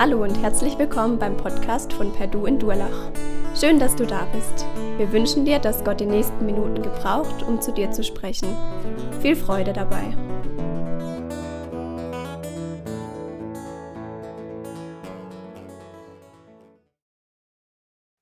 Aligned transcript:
Hallo 0.00 0.22
und 0.22 0.34
herzlich 0.40 0.78
willkommen 0.78 1.18
beim 1.18 1.36
Podcast 1.36 1.92
von 1.92 2.10
Perdu 2.10 2.46
in 2.46 2.58
Durlach. 2.58 3.12
Schön, 3.54 3.78
dass 3.78 3.94
du 3.94 4.06
da 4.06 4.24
bist. 4.32 4.64
Wir 4.96 5.12
wünschen 5.12 5.44
dir, 5.44 5.58
dass 5.58 5.84
Gott 5.84 6.00
die 6.00 6.06
nächsten 6.06 6.46
Minuten 6.46 6.80
gebraucht, 6.80 7.42
um 7.42 7.60
zu 7.60 7.70
dir 7.70 7.90
zu 7.90 8.02
sprechen. 8.02 8.48
Viel 9.20 9.36
Freude 9.36 9.74
dabei. 9.74 10.16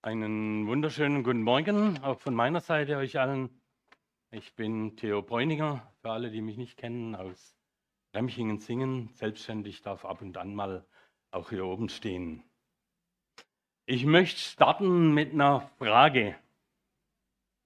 Einen 0.02 0.66
wunderschönen 0.66 1.22
guten 1.22 1.44
Morgen, 1.44 2.02
auch 2.02 2.18
von 2.18 2.34
meiner 2.34 2.60
Seite 2.60 2.96
euch 2.96 3.20
allen. 3.20 3.50
Ich 4.32 4.56
bin 4.56 4.96
Theo 4.96 5.22
Bräuninger, 5.22 5.88
für 6.02 6.10
alle, 6.10 6.32
die 6.32 6.40
mich 6.40 6.56
nicht 6.56 6.76
kennen, 6.76 7.14
aus 7.14 7.54
Remchingen 8.16 8.58
singen. 8.58 9.10
Selbstständig 9.12 9.82
darf 9.82 10.04
ab 10.04 10.22
und 10.22 10.36
an 10.38 10.56
mal 10.56 10.84
auch 11.30 11.50
hier 11.50 11.64
oben 11.64 11.88
stehen. 11.88 12.42
Ich 13.86 14.04
möchte 14.04 14.40
starten 14.40 15.12
mit 15.14 15.32
einer 15.32 15.60
Frage. 15.78 16.36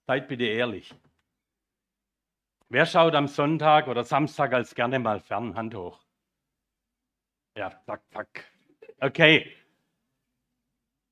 Seid 0.06 0.28
bitte 0.28 0.44
ehrlich. 0.44 0.94
Wer 2.68 2.86
schaut 2.86 3.14
am 3.14 3.28
Sonntag 3.28 3.88
oder 3.88 4.04
Samstag 4.04 4.52
als 4.52 4.74
gerne 4.74 4.98
mal 4.98 5.20
fern? 5.20 5.56
Hand 5.56 5.74
hoch. 5.74 6.00
Ja, 7.56 7.70
zack, 7.84 8.02
zack. 8.12 8.50
Okay. 9.00 9.54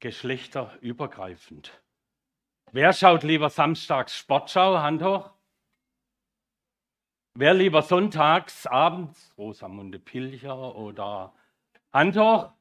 Geschlechterübergreifend. 0.01 1.83
Wer 2.73 2.93
schaut 2.93 3.25
lieber 3.25 3.51
samstags 3.51 4.17
Sportschau? 4.17 4.79
Hand 4.79 5.03
hoch. 5.03 5.30
Wer 7.35 7.55
lieber 7.55 7.83
sonntags 7.83 8.67
abends 8.67 9.35
Rosamunde 9.37 9.99
Pilcher 9.99 10.74
oder 10.77 11.35
Hand 11.93 12.16
hoch? 12.16 12.52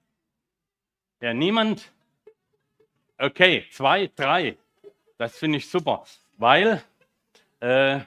Ja, 1.21 1.33
niemand? 1.33 1.91
Okay, 3.17 3.65
zwei, 3.71 4.07
drei. 4.15 4.57
Das 5.17 5.37
finde 5.37 5.57
ich 5.57 5.69
super, 5.69 6.05
weil 6.37 6.81
äh, 7.59 7.99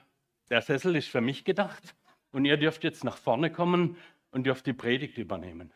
der 0.50 0.62
Sessel 0.62 0.96
ist 0.96 1.08
für 1.08 1.20
mich 1.20 1.44
gedacht 1.44 1.94
und 2.32 2.44
ihr 2.44 2.56
dürft 2.56 2.82
jetzt 2.82 3.04
nach 3.04 3.18
vorne 3.18 3.52
kommen 3.52 3.96
und 4.30 4.44
dürft 4.44 4.66
die 4.66 4.72
Predigt 4.72 5.18
übernehmen. 5.18 5.72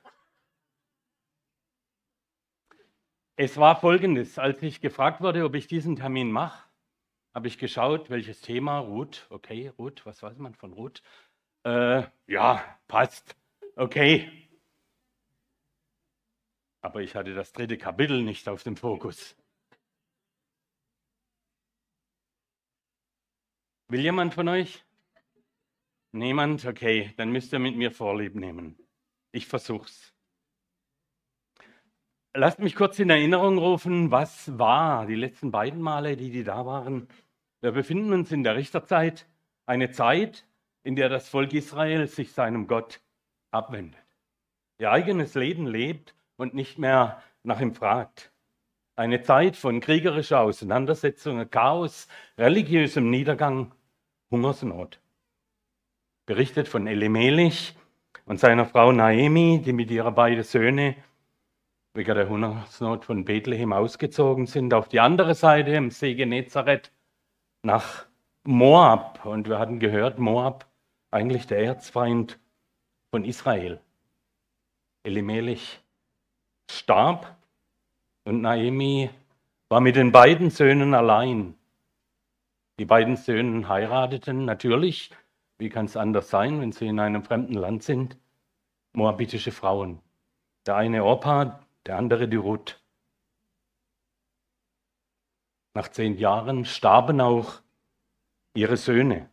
Es 3.36 3.58
war 3.58 3.78
folgendes, 3.78 4.39
als 4.39 4.62
ich 4.62 4.80
gefragt 4.80 5.20
wurde, 5.20 5.44
ob 5.44 5.55
ich 5.55 5.67
diesen 5.67 5.94
Termin 5.94 6.33
mache, 6.33 6.67
habe 7.34 7.48
ich 7.48 7.58
geschaut, 7.58 8.08
welches 8.08 8.41
Thema, 8.41 8.78
Ruth, 8.78 9.27
okay, 9.28 9.70
Ruth, 9.78 10.06
was 10.06 10.22
weiß 10.22 10.39
man 10.39 10.55
von 10.55 10.72
Ruth? 10.72 11.02
Äh, 11.64 12.05
ja, 12.27 12.64
passt, 12.89 13.36
okay. 13.77 14.45
Aber 16.87 17.03
ich 17.03 17.17
hatte 17.17 17.34
das 17.34 17.53
dritte 17.53 17.77
Kapitel 17.79 18.23
nicht 18.23 18.48
auf 18.48 18.62
dem 18.62 18.77
Fokus. 18.77 19.37
Will 23.89 24.03
jemand 24.03 24.34
von 24.34 24.47
euch? 24.47 24.84
Niemand? 26.12 26.64
Okay, 26.64 27.12
dann 27.17 27.33
müsst 27.33 27.53
ihr 27.53 27.59
mit 27.59 27.75
mir 27.75 27.91
Vorlieb 27.91 28.37
nehmen. 28.37 28.79
Ich 29.33 29.48
versuch's. 29.48 30.14
Lasst 32.34 32.61
mich 32.61 32.77
kurz 32.77 33.01
in 33.01 33.11
Erinnerung 33.11 33.59
rufen, 33.59 34.12
was 34.12 34.57
war 34.57 35.07
die 35.07 35.17
letzten 35.17 35.51
beiden 35.51 35.81
Male, 35.81 36.17
die 36.17 36.31
die 36.31 36.45
da 36.45 36.67
waren. 36.67 37.09
Wir 37.62 37.73
befinden 37.73 38.12
uns 38.12 38.31
in 38.31 38.45
der 38.45 38.55
Richterzeit, 38.55 39.27
eine 39.67 39.91
Zeit, 39.91 40.47
in 40.84 40.95
der 40.95 41.09
das 41.09 41.29
Volk 41.29 41.53
Israel 41.53 42.07
sich 42.07 42.31
seinem 42.33 42.69
Gott 42.69 43.01
abwendet. 43.51 44.07
Ihr 44.79 44.92
eigenes 44.92 45.35
Leben 45.35 45.67
lebt 45.67 46.15
und 46.36 46.55
nicht 46.55 46.79
mehr 46.79 47.23
nach 47.42 47.61
ihm 47.61 47.74
fragt. 47.74 48.33
Eine 48.97 49.23
Zeit 49.23 49.57
von 49.57 49.80
kriegerischer 49.80 50.41
Auseinandersetzung, 50.41 51.51
Chaos, 51.51 52.08
religiösem 52.39 53.11
Niedergang, 53.11 53.73
Hungersnot. 54.30 55.01
Berichtet 56.25 56.67
von 56.69 56.86
Elimelech 56.86 57.75
und 58.25 58.41
seiner 58.41 58.67
Frau 58.67 58.92
Naemi, 58.92 59.63
die 59.64 59.73
mit 59.73 59.91
ihrer 59.91 60.13
beiden 60.13 60.42
Söhne 60.42 60.96
wegen 61.95 62.14
der 62.14 62.29
Hungersnot 62.29 63.05
von 63.05 63.25
Bethlehem 63.25 63.73
ausgezogen 63.73 64.46
sind, 64.46 64.75
auf 64.75 64.89
die 64.89 65.01
andere 65.01 65.35
Seite 65.35 65.70
im 65.70 65.91
See 65.91 66.14
Genezareth 66.14 66.92
nach 67.63 68.07
Moab. 68.45 69.25
Und 69.25 69.48
wir 69.48 69.58
hatten 69.58 69.79
gehört, 69.79 70.19
Moab 70.19 70.67
eigentlich 71.11 71.46
der 71.46 71.63
Erzfeind 71.63 72.39
von 73.11 73.25
Israel. 73.25 73.80
Elimelech 75.05 75.80
starb 76.70 77.36
und 78.24 78.40
Naemi 78.40 79.10
war 79.68 79.80
mit 79.80 79.96
den 79.96 80.12
beiden 80.12 80.50
Söhnen 80.50 80.94
allein. 80.94 81.54
Die 82.78 82.84
beiden 82.84 83.16
Söhne 83.16 83.68
heirateten 83.68 84.44
natürlich, 84.44 85.10
wie 85.58 85.68
kann 85.68 85.86
es 85.86 85.96
anders 85.96 86.28
sein, 86.28 86.60
wenn 86.60 86.72
sie 86.72 86.86
in 86.86 87.00
einem 87.00 87.24
fremden 87.24 87.54
Land 87.54 87.82
sind, 87.82 88.16
moabitische 88.92 89.52
Frauen. 89.52 90.00
Der 90.66 90.77
eine 90.77 91.04
Orpa, 91.04 91.60
der 91.86 91.96
andere 91.96 92.28
die 92.28 92.36
Ruth. 92.36 92.80
Nach 95.74 95.88
zehn 95.88 96.18
Jahren 96.18 96.64
starben 96.64 97.20
auch 97.20 97.60
ihre 98.54 98.77
Söhne. 98.77 99.28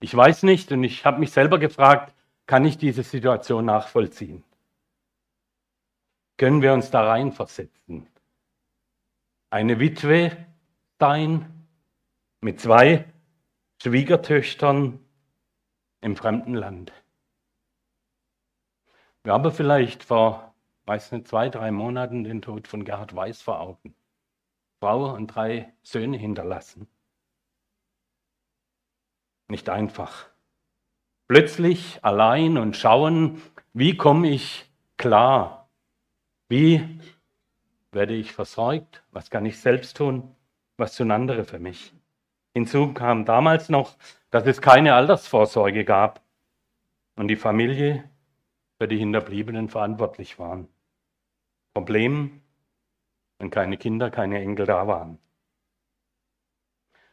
Ich 0.00 0.14
weiß 0.14 0.44
nicht 0.44 0.70
und 0.70 0.84
ich 0.84 1.04
habe 1.04 1.18
mich 1.18 1.32
selber 1.32 1.58
gefragt, 1.58 2.14
kann 2.46 2.64
ich 2.64 2.78
diese 2.78 3.02
Situation 3.02 3.64
nachvollziehen? 3.64 4.44
Können 6.38 6.62
wir 6.62 6.72
uns 6.72 6.90
da 6.90 7.06
reinversetzen? 7.06 8.06
Eine 9.50 9.78
Witwe 9.80 10.46
sein 10.98 11.66
mit 12.40 12.60
zwei 12.60 13.04
Schwiegertöchtern 13.82 14.98
im 16.00 16.16
fremden 16.16 16.54
Land. 16.54 16.92
Wir 19.24 19.34
haben 19.34 19.52
vielleicht 19.52 20.04
vor 20.04 20.48
weiß 20.88 21.12
nicht, 21.12 21.28
zwei, 21.28 21.50
drei 21.50 21.70
Monaten 21.70 22.24
den 22.24 22.40
Tod 22.42 22.66
von 22.66 22.84
Gerhard 22.84 23.14
Weiß 23.14 23.42
vor 23.42 23.60
Augen. 23.60 23.94
Frau 24.80 25.14
und 25.14 25.28
drei 25.28 25.72
Söhne 25.82 26.16
hinterlassen. 26.16 26.88
Nicht 29.48 29.68
einfach. 29.68 30.28
Plötzlich 31.28 32.02
allein 32.02 32.56
und 32.56 32.74
schauen, 32.76 33.42
wie 33.74 33.96
komme 33.96 34.30
ich 34.30 34.64
klar? 34.96 35.57
Wie 36.48 37.00
werde 37.92 38.14
ich 38.14 38.32
versorgt? 38.32 39.02
Was 39.12 39.30
kann 39.30 39.46
ich 39.46 39.60
selbst 39.60 39.96
tun? 39.96 40.34
Was 40.76 40.96
tun 40.96 41.10
andere 41.10 41.44
für 41.44 41.58
mich? 41.58 41.92
Hinzu 42.54 42.92
kam 42.94 43.24
damals 43.24 43.68
noch, 43.68 43.96
dass 44.30 44.46
es 44.46 44.60
keine 44.60 44.94
Altersvorsorge 44.94 45.84
gab 45.84 46.22
und 47.16 47.28
die 47.28 47.36
Familie 47.36 48.08
für 48.78 48.88
die 48.88 48.98
Hinterbliebenen 48.98 49.68
verantwortlich 49.68 50.38
waren. 50.38 50.68
Problem, 51.74 52.40
wenn 53.38 53.50
keine 53.50 53.76
Kinder, 53.76 54.10
keine 54.10 54.40
Enkel 54.40 54.66
da 54.66 54.86
waren. 54.86 55.18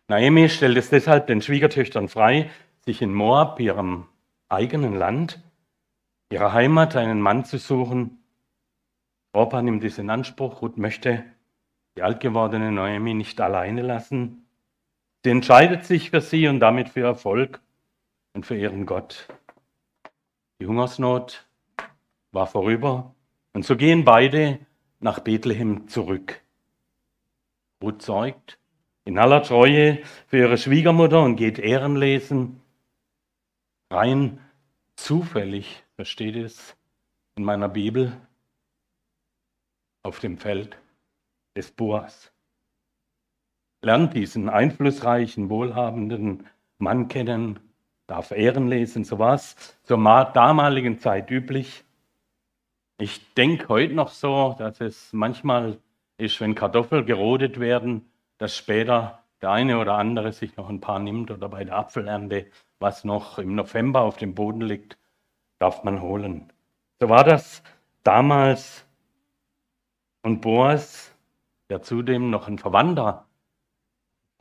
Naomi 0.07 0.49
stellt 0.49 0.77
es 0.77 0.89
deshalb 0.89 1.27
den 1.27 1.41
Schwiegertöchtern 1.41 2.07
frei, 2.07 2.51
sich 2.85 3.01
in 3.01 3.13
Moab, 3.13 3.59
ihrem 3.59 4.07
eigenen 4.49 4.95
Land, 4.95 5.41
ihrer 6.31 6.53
Heimat, 6.53 6.95
einen 6.95 7.21
Mann 7.21 7.43
zu 7.43 7.57
suchen. 7.57 8.23
Orpa 9.35 9.61
nimmt 9.61 9.83
dies 9.83 9.97
in 9.97 10.09
Anspruch. 10.09 10.61
Ruth 10.61 10.77
möchte 10.77 11.23
die 11.97 12.03
altgewordene 12.03 12.71
Naomi 12.71 13.13
nicht 13.13 13.39
alleine 13.41 13.81
lassen. 13.81 14.47
Sie 15.23 15.29
entscheidet 15.29 15.85
sich 15.85 16.09
für 16.09 16.21
sie 16.21 16.47
und 16.47 16.59
damit 16.59 16.89
für 16.89 17.01
Erfolg 17.01 17.59
und 18.33 18.45
für 18.45 18.55
ihren 18.55 18.85
Gott. 18.85 19.27
Die 20.59 20.67
Hungersnot 20.67 21.45
war 22.31 22.47
vorüber. 22.47 23.13
Und 23.53 23.65
so 23.65 23.75
gehen 23.75 24.05
beide 24.05 24.59
nach 24.99 25.19
Bethlehem 25.19 25.87
zurück. 25.87 26.41
Ruth 27.83 28.01
zeugt 28.01 28.57
in 29.03 29.17
aller 29.17 29.43
Treue 29.43 29.99
für 30.27 30.37
ihre 30.37 30.57
Schwiegermutter 30.57 31.21
und 31.21 31.35
geht 31.35 31.59
Ehren 31.59 31.95
lesen. 31.95 32.61
Rein 33.91 34.39
zufällig, 34.95 35.83
da 35.97 36.05
steht 36.05 36.35
es 36.35 36.75
in 37.35 37.43
meiner 37.43 37.69
Bibel, 37.69 38.13
auf 40.05 40.19
dem 40.19 40.37
Feld 40.37 40.77
des 41.57 41.71
Boas. 41.71 42.31
Lernt 43.81 44.13
diesen 44.13 44.49
einflussreichen, 44.49 45.49
wohlhabenden 45.49 46.47
Mann 46.77 47.07
kennen, 47.07 47.59
darf 48.05 48.31
Ehren 48.31 48.67
lesen, 48.67 49.03
so 49.03 49.17
war 49.17 49.33
es 49.33 49.55
zur 49.83 49.97
damaligen 49.97 50.99
Zeit 50.99 51.31
üblich. 51.31 51.83
Ich 52.99 53.33
denke 53.33 53.67
heute 53.67 53.93
noch 53.93 54.09
so, 54.09 54.55
dass 54.57 54.79
es 54.79 55.11
manchmal 55.11 55.79
ist, 56.17 56.39
wenn 56.39 56.53
Kartoffeln 56.55 57.05
gerodet 57.05 57.59
werden, 57.59 58.07
dass 58.37 58.55
später 58.55 59.23
der 59.41 59.51
eine 59.51 59.79
oder 59.79 59.95
andere 59.95 60.33
sich 60.33 60.55
noch 60.55 60.69
ein 60.69 60.81
paar 60.81 60.99
nimmt 60.99 61.31
oder 61.31 61.49
bei 61.49 61.63
der 61.63 61.77
Apfelernte, 61.77 62.45
was 62.79 63.03
noch 63.05 63.39
im 63.39 63.55
November 63.55 64.01
auf 64.01 64.17
dem 64.17 64.35
Boden 64.35 64.61
liegt, 64.61 64.97
darf 65.59 65.83
man 65.83 66.01
holen. 66.01 66.53
So 66.99 67.09
war 67.09 67.23
das 67.23 67.63
damals. 68.03 68.84
Und 70.25 70.41
Boas, 70.41 71.13
der 71.69 71.83
zudem 71.83 72.31
noch 72.31 72.47
ein 72.47 72.57
Verwandter 72.57 73.27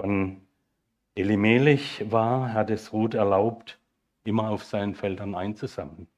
von 0.01 0.41
Elimelech 1.15 2.11
war, 2.11 2.55
hat 2.55 2.71
es 2.71 2.95
Ruth 2.95 3.13
erlaubt, 3.13 3.79
immer 4.25 4.49
auf 4.49 4.65
seinen 4.65 4.95
Feldern 4.95 5.35
einzusammeln. 5.35 6.09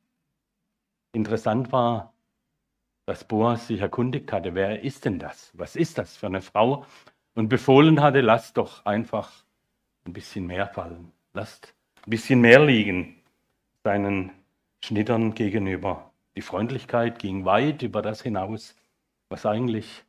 Interessant 1.11 1.73
war, 1.73 2.15
dass 3.07 3.25
Boas 3.25 3.67
sich 3.67 3.81
erkundigt 3.81 4.31
hatte, 4.31 4.55
wer 4.55 4.83
ist 4.85 5.05
denn 5.05 5.19
das? 5.19 5.51
Was 5.55 5.75
ist 5.75 5.99
das 5.99 6.17
für 6.17 6.27
eine 6.27 6.43
Frau? 6.43 6.87
Und 7.35 7.49
befohlen 7.49 8.01
hatte, 8.01 8.21
lasst 8.21 8.59
doch 8.59 8.87
einfach 8.87 9.33
ein 10.05 10.13
bisschen 10.13 10.47
mehr 10.47 10.69
fallen. 10.69 11.11
Lasst 11.33 11.75
ein 12.07 12.11
bisschen 12.11 12.41
mehr 12.41 12.65
liegen 12.65 13.21
seinen 13.83 14.31
Schnittern 14.85 15.35
gegenüber. 15.35 16.13
Die 16.37 16.43
Freundlichkeit 16.43 17.19
ging 17.19 17.45
weit 17.45 17.83
über 17.83 18.01
das 18.01 18.23
hinaus, 18.23 18.77
was 19.29 19.47
eigentlich 19.47 20.05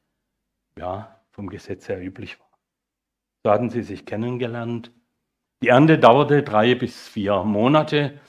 ja, 0.77 1.19
vom 1.31 1.49
Gesetz 1.49 1.87
her 1.89 2.01
üblich 2.01 2.39
war. 2.39 2.47
So 3.43 3.51
hatten 3.51 3.69
sie 3.69 3.83
sich 3.83 4.05
kennengelernt. 4.05 4.91
Die 5.61 5.69
Ernte 5.69 5.97
dauerte 5.97 6.43
drei 6.43 6.75
bis 6.75 7.07
vier 7.07 7.43
Monate. 7.43 8.19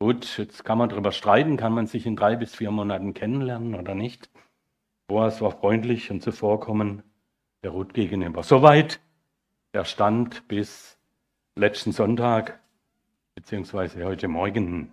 Gut, 0.00 0.38
jetzt 0.38 0.64
kann 0.64 0.78
man 0.78 0.88
darüber 0.88 1.12
streiten, 1.12 1.56
kann 1.56 1.72
man 1.72 1.86
sich 1.86 2.06
in 2.06 2.16
drei 2.16 2.34
bis 2.36 2.54
vier 2.54 2.70
Monaten 2.70 3.14
kennenlernen 3.14 3.74
oder 3.74 3.94
nicht. 3.94 4.30
Boas 5.06 5.40
war 5.40 5.52
freundlich 5.52 6.10
und 6.10 6.22
zuvorkommen 6.22 7.02
der 7.62 7.70
Ruth 7.70 7.94
gegenüber. 7.94 8.42
Soweit 8.42 9.00
der 9.74 9.84
Stand 9.84 10.48
bis 10.48 10.98
letzten 11.54 11.92
Sonntag, 11.92 12.60
beziehungsweise 13.34 14.04
heute 14.04 14.26
Morgen. 14.26 14.92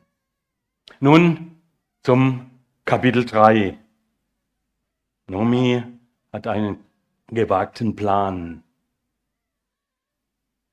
Nun 1.00 1.60
zum 2.04 2.52
Kapitel 2.86 3.26
3. 3.26 3.78
Nomi 5.30 5.84
hat 6.34 6.48
einen 6.48 6.84
gewagten 7.28 7.96
Plan. 7.96 8.64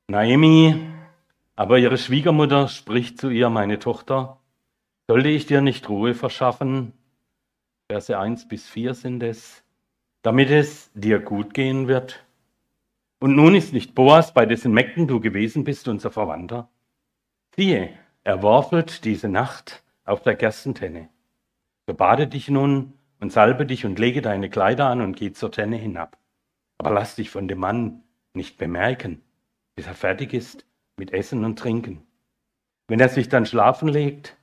Naomi 0.08 0.74
aber 1.56 1.78
ihre 1.78 1.96
Schwiegermutter 1.96 2.68
spricht 2.68 3.18
zu 3.18 3.30
ihr, 3.30 3.48
meine 3.48 3.78
Tochter, 3.78 4.38
sollte 5.08 5.30
ich 5.30 5.46
dir 5.46 5.62
nicht 5.62 5.88
Ruhe 5.88 6.14
verschaffen? 6.14 6.92
Verse 7.90 8.16
1 8.16 8.46
bis 8.48 8.68
4 8.68 8.92
sind 8.92 9.22
es, 9.22 9.64
damit 10.22 10.50
es 10.50 10.90
dir 10.92 11.18
gut 11.18 11.54
gehen 11.54 11.88
wird. 11.88 12.24
Und 13.20 13.34
nun 13.34 13.54
ist 13.54 13.72
nicht 13.72 13.94
Boas, 13.94 14.34
bei 14.34 14.44
dessen 14.44 14.72
Mägden 14.72 15.08
du 15.08 15.20
gewesen 15.20 15.64
bist, 15.64 15.88
unser 15.88 16.10
Verwandter. 16.10 16.68
Siehe, 17.54 17.98
er 18.22 18.42
worfelt 18.42 19.04
diese 19.06 19.30
Nacht 19.30 19.82
auf 20.04 20.22
der 20.22 20.34
Gerstentenne. 20.34 21.08
So 21.86 21.94
bade 21.94 22.26
dich 22.26 22.50
nun 22.50 22.92
und 23.20 23.32
salbe 23.32 23.66
dich 23.66 23.84
und 23.84 23.98
lege 23.98 24.22
deine 24.22 24.50
Kleider 24.50 24.86
an 24.86 25.00
und 25.00 25.16
geh 25.16 25.32
zur 25.32 25.52
Tenne 25.52 25.76
hinab. 25.76 26.18
Aber 26.78 26.90
lass 26.90 27.16
dich 27.16 27.30
von 27.30 27.48
dem 27.48 27.58
Mann 27.58 28.02
nicht 28.34 28.58
bemerken, 28.58 29.22
bis 29.74 29.86
er 29.86 29.94
fertig 29.94 30.34
ist 30.34 30.66
mit 30.96 31.12
Essen 31.12 31.44
und 31.44 31.58
Trinken. 31.58 32.06
Wenn 32.88 33.00
er 33.00 33.08
sich 33.08 33.28
dann 33.28 33.46
schlafen 33.46 33.88
legt, 33.88 34.36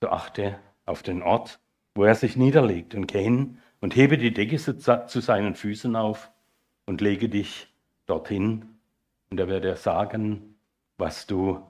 so 0.00 0.08
achte 0.08 0.58
auf 0.86 1.02
den 1.02 1.22
Ort, 1.22 1.60
wo 1.94 2.04
er 2.04 2.14
sich 2.14 2.36
niederlegt 2.36 2.94
und 2.94 3.06
geh 3.06 3.22
hin 3.22 3.58
und 3.80 3.96
hebe 3.96 4.18
die 4.18 4.32
Decke 4.32 4.58
zu 4.58 5.20
seinen 5.20 5.54
Füßen 5.54 5.96
auf 5.96 6.30
und 6.86 7.00
lege 7.00 7.28
dich 7.28 7.68
dorthin 8.06 8.66
und 9.30 9.40
er 9.40 9.48
wird 9.48 9.64
dir 9.64 9.76
sagen, 9.76 10.56
was 10.98 11.26
du 11.26 11.60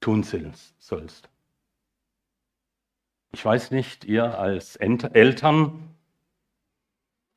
tun 0.00 0.22
sollst. 0.22 1.28
Ich 3.32 3.44
weiß 3.44 3.70
nicht, 3.72 4.04
ihr 4.04 4.38
als 4.38 4.76
Eltern, 4.76 5.94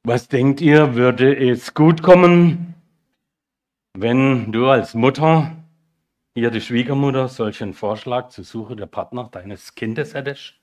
was 0.03 0.29
denkt 0.29 0.61
ihr, 0.61 0.95
würde 0.95 1.35
es 1.35 1.73
gut 1.73 2.01
kommen, 2.01 2.75
wenn 3.93 4.51
du 4.51 4.67
als 4.69 4.93
Mutter 4.93 5.55
hier 6.33 6.49
die 6.49 6.61
Schwiegermutter 6.61 7.27
solchen 7.27 7.73
Vorschlag 7.73 8.29
zur 8.29 8.45
Suche 8.45 8.75
der 8.77 8.85
Partner 8.85 9.25
deines 9.29 9.75
Kindes 9.75 10.13
hättest? 10.13 10.55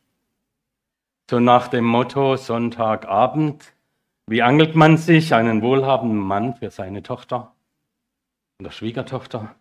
So 1.31 1.41
nach 1.41 1.69
dem 1.69 1.85
Motto 1.85 2.37
Sonntagabend, 2.37 3.75
wie 4.27 4.41
angelt 4.43 4.75
man 4.75 4.97
sich 4.97 5.35
einen 5.35 5.61
wohlhabenden 5.61 6.19
Mann 6.19 6.55
für 6.55 6.71
seine 6.71 7.03
Tochter 7.03 7.55
oder 8.61 8.71
Schwiegertochter? 8.71 9.55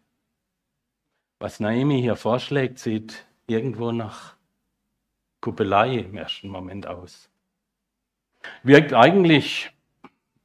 Was 1.40 1.60
Naomi 1.60 2.02
hier 2.02 2.16
vorschlägt, 2.16 2.80
sieht 2.80 3.28
irgendwo 3.48 3.92
nach 3.92 4.37
Kuppelei 5.48 6.00
im 6.00 6.18
ersten 6.18 6.50
Moment 6.50 6.88
aus. 6.88 7.30
Wirkt 8.64 8.92
eigentlich, 8.92 9.72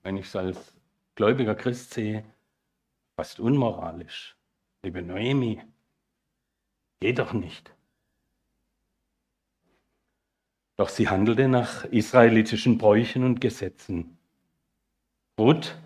wenn 0.04 0.16
ich 0.16 0.26
es 0.26 0.36
als 0.36 0.76
gläubiger 1.16 1.56
Christ 1.56 1.92
sehe, 1.94 2.24
fast 3.16 3.40
unmoralisch. 3.40 4.36
Liebe 4.84 5.02
Noemi, 5.02 5.60
geht 7.00 7.18
doch 7.18 7.32
nicht. 7.32 7.74
Doch 10.76 10.88
sie 10.88 11.08
handelte 11.08 11.48
nach 11.48 11.84
israelitischen 11.86 12.78
Bräuchen 12.78 13.24
und 13.24 13.40
Gesetzen. 13.40 14.18
Ruth 15.36 15.76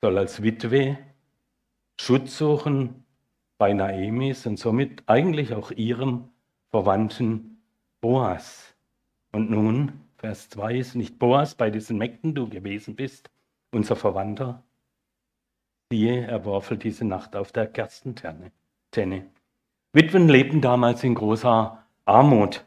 soll 0.00 0.16
als 0.16 0.42
Witwe 0.42 0.96
Schutz 2.00 2.38
suchen 2.38 3.04
bei 3.58 3.74
Naemis 3.74 4.46
und 4.46 4.58
somit 4.58 5.02
eigentlich 5.06 5.52
auch 5.52 5.70
ihrem 5.70 6.30
Verwandten 6.72 7.58
Boas. 8.00 8.74
Und 9.30 9.50
nun, 9.50 9.92
Vers 10.16 10.48
2 10.48 10.74
ist 10.76 10.94
nicht 10.94 11.18
Boas, 11.18 11.54
bei 11.54 11.70
diesen 11.70 11.98
Mägden 11.98 12.34
du 12.34 12.48
gewesen 12.48 12.96
bist, 12.96 13.30
unser 13.72 13.94
Verwandter, 13.94 14.62
Siehe, 15.90 16.26
er 16.26 16.46
worfelt 16.46 16.82
diese 16.84 17.04
Nacht 17.04 17.36
auf 17.36 17.52
der 17.52 17.66
Gerstentenne. 17.66 18.52
Witwen 19.92 20.30
lebten 20.30 20.62
damals 20.62 21.04
in 21.04 21.14
großer 21.14 21.84
Armut. 22.06 22.64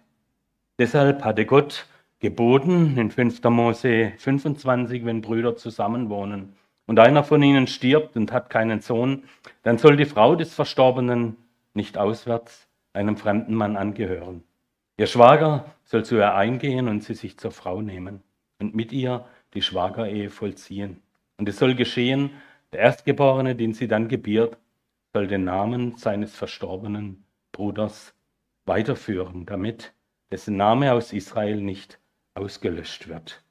Deshalb 0.78 1.24
hatte 1.24 1.48
Gott 1.48 1.88
geboten 2.20 3.00
in 3.00 3.10
5. 3.10 3.44
Mose 3.46 4.14
25, 4.20 5.04
wenn 5.04 5.22
Brüder 5.22 5.56
zusammenwohnen 5.56 6.56
und 6.86 7.00
einer 7.00 7.24
von 7.24 7.42
ihnen 7.42 7.66
stirbt 7.66 8.16
und 8.16 8.32
hat 8.32 8.52
keinen 8.52 8.82
Sohn, 8.82 9.24
dann 9.64 9.80
soll 9.80 9.98
die 9.98 10.06
Frau 10.06 10.36
des 10.36 10.54
Verstorbenen 10.54 11.38
nicht 11.74 11.98
auswärts 11.98 12.65
einem 12.96 13.18
fremden 13.18 13.56
Mann 13.56 13.78
angehören. 13.78 14.44
Ihr 14.98 15.08
Schwager 15.08 15.76
soll 15.84 16.06
zu 16.06 16.16
ihr 16.16 16.34
eingehen 16.34 16.88
und 16.88 17.04
sie 17.04 17.14
sich 17.14 17.38
zur 17.38 17.52
Frau 17.52 17.82
nehmen 17.82 18.24
und 18.60 18.76
mit 18.76 18.92
ihr 18.92 19.26
die 19.54 19.62
Schwagerehe 19.62 20.30
vollziehen. 20.30 21.02
Und 21.38 21.50
es 21.50 21.58
soll 21.58 21.76
geschehen, 21.76 22.32
der 22.72 22.80
Erstgeborene, 22.80 23.56
den 23.56 23.74
sie 23.74 23.88
dann 23.88 24.08
gebiert, 24.08 24.58
soll 25.14 25.28
den 25.28 25.44
Namen 25.44 25.98
seines 25.98 26.36
verstorbenen 26.36 27.26
Bruders 27.52 28.14
weiterführen, 28.66 29.46
damit 29.46 29.94
dessen 30.32 30.58
Name 30.58 30.94
aus 30.94 31.14
Israel 31.14 31.62
nicht 31.62 32.00
ausgelöscht 32.34 33.08
wird. 33.08 33.44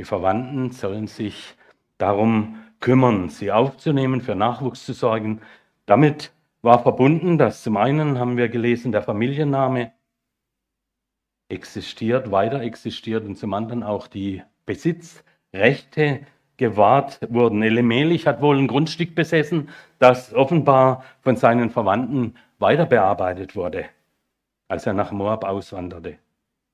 Die 0.00 0.04
Verwandten 0.04 0.70
sollen 0.70 1.08
sich 1.08 1.56
darum 1.98 2.64
kümmern, 2.78 3.28
sie 3.28 3.50
aufzunehmen, 3.50 4.20
für 4.20 4.36
Nachwuchs 4.36 4.84
zu 4.84 4.92
sorgen. 4.92 5.40
Damit 5.88 6.34
war 6.60 6.82
verbunden, 6.82 7.38
dass 7.38 7.62
zum 7.62 7.78
einen 7.78 8.18
haben 8.18 8.36
wir 8.36 8.50
gelesen, 8.50 8.92
der 8.92 9.02
Familienname 9.02 9.92
existiert, 11.48 12.30
weiter 12.30 12.60
existiert 12.60 13.24
und 13.24 13.36
zum 13.36 13.54
anderen 13.54 13.82
auch 13.82 14.06
die 14.06 14.42
Besitz, 14.66 15.24
Rechte 15.54 16.26
gewahrt 16.58 17.20
wurden. 17.30 17.62
Elimelech 17.62 18.26
hat 18.26 18.42
wohl 18.42 18.58
ein 18.58 18.66
Grundstück 18.66 19.14
besessen, 19.14 19.70
das 19.98 20.34
offenbar 20.34 21.04
von 21.22 21.36
seinen 21.36 21.70
Verwandten 21.70 22.34
weiter 22.58 22.84
bearbeitet 22.84 23.56
wurde, 23.56 23.86
als 24.68 24.84
er 24.84 24.92
nach 24.92 25.10
Moab 25.10 25.42
auswanderte. 25.44 26.18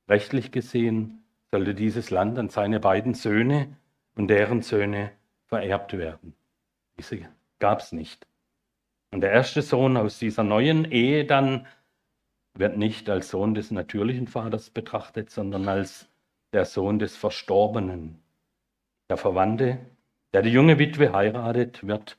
Rechtlich 0.09 0.51
gesehen 0.51 1.23
sollte 1.53 1.77
dieses 1.77 2.11
Land 2.11 2.37
an 2.37 2.49
seine 2.49 2.81
beiden 2.81 3.15
Söhne 3.15 3.77
und 4.17 4.27
deren 4.27 4.63
Söhne 4.63 5.13
vererbt 5.47 5.97
werden. 5.97 6.35
Diese 6.99 7.21
gab 7.61 7.79
es 7.79 7.93
nicht. 7.93 8.27
Und 9.15 9.21
der 9.21 9.31
erste 9.31 9.63
Sohn 9.63 9.97
aus 9.97 10.19
dieser 10.19 10.43
neuen 10.43 10.91
Ehe 10.91 11.25
dann 11.25 11.69
wird 12.55 12.77
nicht 12.77 13.09
als 13.09 13.31
Sohn 13.31 13.55
des 13.55 13.71
natürlichen 13.71 14.27
Vaters 14.27 14.71
betrachtet, 14.71 15.31
sondern 15.31 15.69
als 15.69 16.09
der 16.53 16.65
Sohn 16.65 16.99
des 16.99 17.17
Verstorbenen, 17.17 18.19
der 19.09 19.17
Verwandte, 19.17 19.79
der 20.33 20.43
die 20.43 20.51
junge 20.51 20.81
Witwe 20.81 21.13
heiratet, 21.13 21.87
wird 21.87 22.19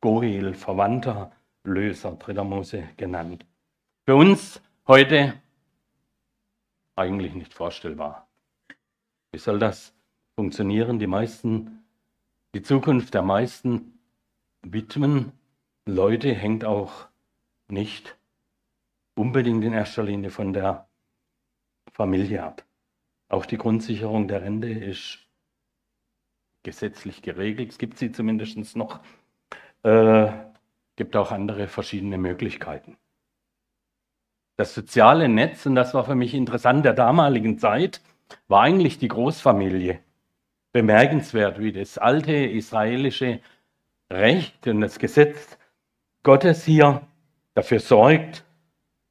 Goel, 0.00 0.54
Verwandter, 0.54 1.30
Löser, 1.62 2.16
3. 2.16 2.42
Mose 2.42 2.82
genannt. 2.96 3.46
Für 4.04 4.16
uns 4.16 4.60
heute 4.88 5.34
eigentlich 6.96 7.34
nicht 7.34 7.54
vorstellbar. 7.54 8.26
Wie 9.30 9.38
soll 9.38 9.60
das 9.60 9.94
funktionieren? 10.34 10.98
Die 10.98 11.06
meisten, 11.06 11.84
die 12.56 12.62
Zukunft 12.62 13.14
der 13.14 13.22
meisten 13.22 14.00
Witwen, 14.62 15.30
Leute 15.86 16.32
hängt 16.34 16.64
auch 16.64 17.08
nicht 17.68 18.16
unbedingt 19.14 19.64
in 19.64 19.74
erster 19.74 20.02
Linie 20.02 20.30
von 20.30 20.52
der 20.52 20.88
Familie 21.92 22.42
ab. 22.42 22.64
Auch 23.28 23.44
die 23.44 23.58
Grundsicherung 23.58 24.26
der 24.26 24.42
Rente 24.42 24.68
ist 24.68 25.18
gesetzlich 26.62 27.20
geregelt. 27.20 27.70
Es 27.70 27.78
gibt 27.78 27.98
sie 27.98 28.12
zumindest 28.12 28.76
noch. 28.76 29.00
Äh, 29.82 30.32
gibt 30.96 31.16
auch 31.16 31.30
andere 31.30 31.68
verschiedene 31.68 32.16
Möglichkeiten. 32.16 32.96
Das 34.56 34.74
soziale 34.74 35.28
Netz, 35.28 35.66
und 35.66 35.74
das 35.74 35.92
war 35.94 36.04
für 36.04 36.14
mich 36.14 36.32
interessant 36.32 36.84
der 36.84 36.94
damaligen 36.94 37.58
Zeit, 37.58 38.00
war 38.48 38.62
eigentlich 38.62 38.98
die 38.98 39.08
Großfamilie. 39.08 40.00
Bemerkenswert, 40.72 41.58
wie 41.58 41.72
das 41.72 41.98
alte 41.98 42.32
israelische 42.32 43.40
Recht 44.10 44.66
und 44.66 44.80
das 44.80 44.98
Gesetz 44.98 45.58
Gottes 46.24 46.64
hier 46.64 47.06
dafür 47.52 47.80
sorgt, 47.80 48.46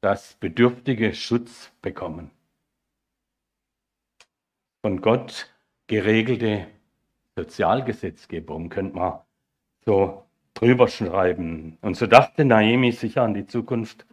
dass 0.00 0.34
Bedürftige 0.34 1.14
Schutz 1.14 1.70
bekommen. 1.80 2.32
Von 4.82 5.00
Gott 5.00 5.48
geregelte 5.86 6.66
Sozialgesetzgebung 7.36 8.68
könnte 8.68 8.96
man 8.96 9.20
so 9.84 10.24
drüber 10.54 10.88
schreiben. 10.88 11.78
Und 11.82 11.96
so 11.96 12.08
dachte 12.08 12.44
Naomi 12.44 12.90
sicher 12.90 13.22
an 13.22 13.34
die 13.34 13.46
Zukunft 13.46 14.06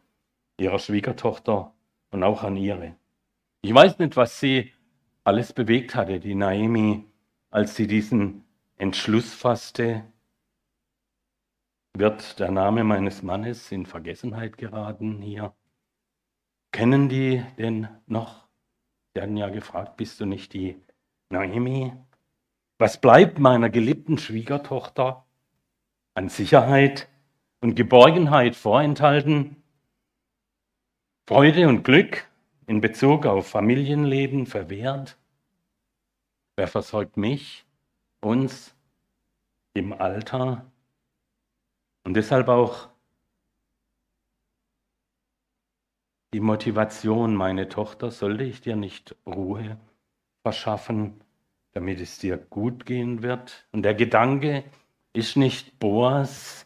ihrer 0.59 0.77
Schwiegertochter 0.77 1.73
und 2.11 2.23
auch 2.23 2.43
an 2.43 2.55
ihre. 2.55 2.95
Ich 3.63 3.73
weiß 3.73 3.97
nicht, 3.97 4.15
was 4.15 4.39
sie 4.39 4.73
alles 5.23 5.53
bewegt 5.53 5.95
hatte, 5.95 6.19
die 6.19 6.35
Naomi, 6.35 7.03
als 7.49 7.75
sie 7.75 7.87
diesen 7.87 8.43
Entschluss 8.77 9.33
fasste, 9.33 10.03
wird 11.93 12.39
der 12.39 12.51
Name 12.51 12.83
meines 12.83 13.21
Mannes 13.21 13.71
in 13.71 13.85
Vergessenheit 13.85 14.57
geraten 14.57 15.21
hier. 15.21 15.53
Kennen 16.71 17.09
die 17.09 17.43
denn 17.57 17.87
noch? 18.07 18.47
Sie 19.13 19.21
hatten 19.21 19.37
ja 19.37 19.49
gefragt, 19.49 19.97
bist 19.97 20.19
du 20.19 20.25
nicht 20.25 20.53
die 20.53 20.81
Naomi? 21.29 21.93
Was 22.77 22.99
bleibt 22.99 23.39
meiner 23.39 23.69
geliebten 23.69 24.17
Schwiegertochter 24.17 25.25
an 26.13 26.29
Sicherheit 26.29 27.09
und 27.59 27.75
Geborgenheit 27.75 28.55
vorenthalten? 28.55 29.57
Freude 31.27 31.67
und 31.67 31.83
Glück 31.83 32.25
in 32.67 32.81
Bezug 32.81 33.25
auf 33.25 33.47
Familienleben 33.49 34.45
verwehrt? 34.45 35.17
Wer 36.55 36.67
versorgt 36.67 37.17
mich, 37.17 37.65
uns 38.21 38.73
im 39.73 39.93
Alter? 39.93 40.70
Und 42.03 42.15
deshalb 42.15 42.47
auch 42.49 42.89
die 46.33 46.39
Motivation, 46.39 47.35
meine 47.35 47.69
Tochter, 47.69 48.11
sollte 48.11 48.43
ich 48.43 48.61
dir 48.61 48.75
nicht 48.75 49.15
Ruhe 49.25 49.77
verschaffen, 50.43 51.21
damit 51.73 51.99
es 51.99 52.19
dir 52.19 52.37
gut 52.37 52.85
gehen 52.85 53.21
wird? 53.21 53.67
Und 53.71 53.83
der 53.83 53.95
Gedanke, 53.95 54.63
ist 55.13 55.35
nicht 55.35 55.77
Boas 55.79 56.65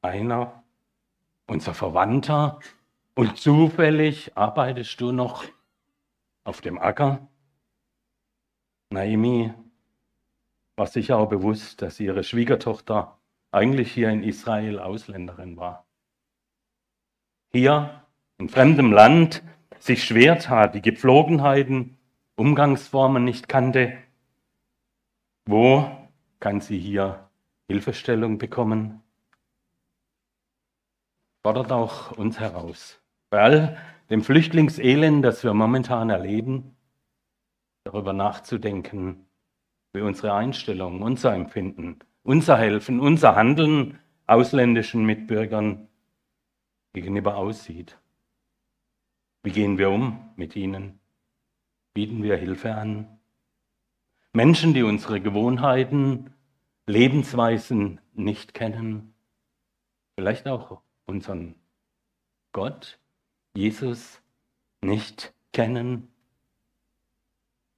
einer, 0.00 0.62
unser 1.46 1.74
Verwandter, 1.74 2.60
und 3.14 3.36
zufällig 3.36 4.36
arbeitest 4.36 5.00
du 5.00 5.12
noch 5.12 5.44
auf 6.44 6.60
dem 6.60 6.78
Acker? 6.78 7.28
Naomi 8.90 9.52
war 10.76 10.86
sicher 10.86 11.18
auch 11.18 11.28
bewusst, 11.28 11.82
dass 11.82 12.00
ihre 12.00 12.24
Schwiegertochter 12.24 13.18
eigentlich 13.52 13.92
hier 13.92 14.10
in 14.10 14.22
Israel 14.22 14.80
Ausländerin 14.80 15.56
war. 15.56 15.86
Hier 17.52 18.02
in 18.38 18.48
fremdem 18.48 18.90
Land 18.90 19.42
sich 19.78 20.04
schwer 20.04 20.38
tat, 20.38 20.74
die 20.74 20.82
Gepflogenheiten, 20.82 21.98
Umgangsformen 22.34 23.24
nicht 23.24 23.48
kannte. 23.48 23.96
Wo 25.44 25.90
kann 26.40 26.60
sie 26.60 26.78
hier 26.78 27.28
Hilfestellung 27.68 28.38
bekommen? 28.38 29.02
Fordert 31.44 31.72
auch 31.72 32.12
uns 32.12 32.40
heraus. 32.40 33.00
Bei 33.28 33.42
all 33.42 33.78
dem 34.08 34.22
Flüchtlingselend, 34.22 35.24
das 35.24 35.44
wir 35.44 35.52
momentan 35.52 36.10
erleben, 36.10 36.76
darüber 37.84 38.12
nachzudenken, 38.12 39.26
wie 39.92 40.00
unsere 40.00 40.32
Einstellung, 40.34 41.02
unser 41.02 41.34
Empfinden, 41.34 41.98
unser 42.22 42.58
Helfen, 42.58 43.00
unser 43.00 43.34
Handeln 43.34 43.98
ausländischen 44.26 45.04
Mitbürgern 45.04 45.88
gegenüber 46.92 47.36
aussieht. 47.36 47.98
Wie 49.42 49.50
gehen 49.50 49.78
wir 49.78 49.90
um 49.90 50.30
mit 50.36 50.54
ihnen? 50.56 51.00
Bieten 51.94 52.22
wir 52.22 52.36
Hilfe 52.36 52.74
an? 52.74 53.18
Menschen, 54.32 54.72
die 54.72 54.82
unsere 54.82 55.20
Gewohnheiten, 55.20 56.32
Lebensweisen 56.86 58.00
nicht 58.14 58.54
kennen, 58.54 59.14
vielleicht 60.14 60.46
auch 60.48 60.80
unseren 61.06 61.54
Gott, 62.52 62.98
Jesus, 63.54 64.22
nicht 64.80 65.32
kennen. 65.52 66.08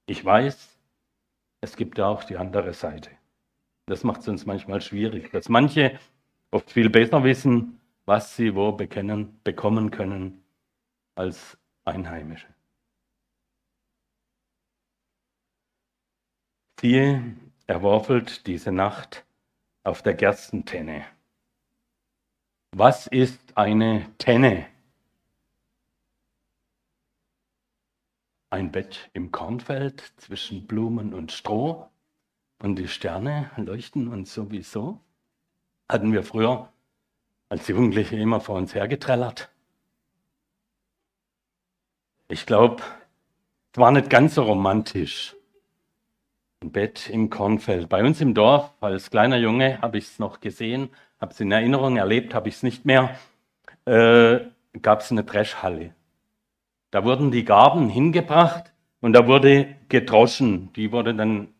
Ich 0.05 0.23
weiß, 0.23 0.77
es 1.61 1.75
gibt 1.75 1.99
auch 1.99 2.23
die 2.23 2.37
andere 2.37 2.73
Seite. 2.73 3.09
Das 3.87 4.03
macht 4.03 4.21
es 4.21 4.27
uns 4.27 4.45
manchmal 4.45 4.81
schwierig, 4.81 5.31
dass 5.31 5.47
manche 5.47 5.99
oft 6.51 6.71
viel 6.71 6.89
besser 6.89 7.23
wissen, 7.23 7.79
was 8.05 8.35
sie 8.35 8.55
wo 8.55 8.71
bekennen, 8.71 9.39
bekommen 9.43 9.91
können 9.91 10.43
als 11.15 11.57
Einheimische. 11.83 12.47
Siehe, 16.79 17.35
er 17.67 17.81
worfelt 17.81 18.47
diese 18.47 18.71
Nacht 18.71 19.25
auf 19.83 20.01
der 20.01 20.13
Gerstentenne. 20.13 21.05
Was 22.71 23.07
ist 23.07 23.39
eine 23.55 24.11
Tenne? 24.17 24.67
Ein 28.49 28.71
Bett 28.71 29.09
im 29.13 29.31
Kornfeld 29.31 30.01
zwischen 30.17 30.67
Blumen 30.67 31.13
und 31.13 31.31
Stroh 31.31 31.89
und 32.59 32.77
die 32.77 32.87
Sterne 32.87 33.51
leuchten 33.57 34.07
uns 34.07 34.33
sowieso. 34.33 34.99
Hatten 35.89 36.13
wir 36.13 36.23
früher 36.23 36.69
als 37.49 37.67
Jugendliche 37.67 38.15
immer 38.15 38.39
vor 38.39 38.55
uns 38.57 38.73
hergetrellert. 38.73 39.49
Ich 42.27 42.45
glaube, 42.45 42.81
es 43.71 43.77
war 43.77 43.91
nicht 43.91 44.09
ganz 44.09 44.35
so 44.35 44.43
romantisch. 44.43 45.35
Ein 46.61 46.71
Bett 46.71 47.09
im 47.09 47.29
Kornfeld. 47.29 47.87
Bei 47.89 48.03
uns 48.03 48.19
im 48.21 48.33
Dorf, 48.33 48.73
als 48.81 49.11
kleiner 49.11 49.37
Junge, 49.37 49.81
habe 49.81 49.97
ich 49.97 50.05
es 50.05 50.19
noch 50.19 50.39
gesehen, 50.39 50.89
habe 51.19 51.33
es 51.33 51.39
in 51.39 51.51
Erinnerung 51.51 51.97
erlebt, 51.97 52.33
habe 52.33 52.49
ich 52.49 52.55
es 52.55 52.63
nicht 52.63 52.85
mehr, 52.85 53.15
äh, 53.85 54.39
gab 54.81 55.01
es 55.01 55.11
eine 55.11 55.23
Dreschhalle. 55.23 55.93
Da 56.89 57.03
wurden 57.03 57.29
die 57.29 57.45
Gaben 57.45 57.89
hingebracht 57.89 58.73
und 59.01 59.13
da 59.13 59.27
wurde 59.27 59.75
gedroschen. 59.89 60.71
Die 60.73 60.91
wurde 60.91 61.13
dann 61.13 61.54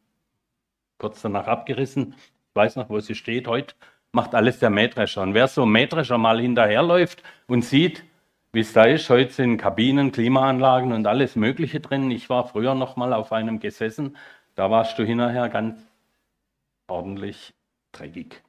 kurz 0.97 1.21
danach 1.21 1.47
abgerissen. 1.47 2.15
Ich 2.49 2.55
weiß 2.55 2.75
noch, 2.75 2.89
wo 2.89 2.99
sie 2.99 3.15
steht. 3.15 3.47
Heute 3.47 3.75
macht 4.11 4.35
alles 4.35 4.59
der 4.59 4.69
Mähdrescher. 4.69 5.21
Und 5.21 5.33
wer 5.33 5.47
so 5.47 5.65
Mähdrescher 5.65 6.17
mal 6.17 6.39
hinterherläuft 6.39 7.23
und 7.47 7.63
sieht, 7.63 8.03
wie 8.53 8.61
es 8.61 8.71
da 8.71 8.85
ist, 8.85 9.09
heute 9.09 9.33
sind 9.33 9.57
Kabinen, 9.57 10.11
Klimaanlagen 10.11 10.93
und 10.93 11.07
alles 11.07 11.35
Mögliche 11.35 11.81
drin. 11.81 12.09
Ich 12.11 12.29
war 12.29 12.47
früher 12.47 12.73
noch 12.73 12.95
mal 12.95 13.13
auf 13.13 13.33
einem 13.33 13.59
gesessen 13.59 14.15
da 14.55 14.71
warst 14.71 14.97
du 14.97 15.03
hinterher 15.03 15.49
ganz 15.49 15.79
ordentlich 16.87 17.53
dreckig. 17.91 18.41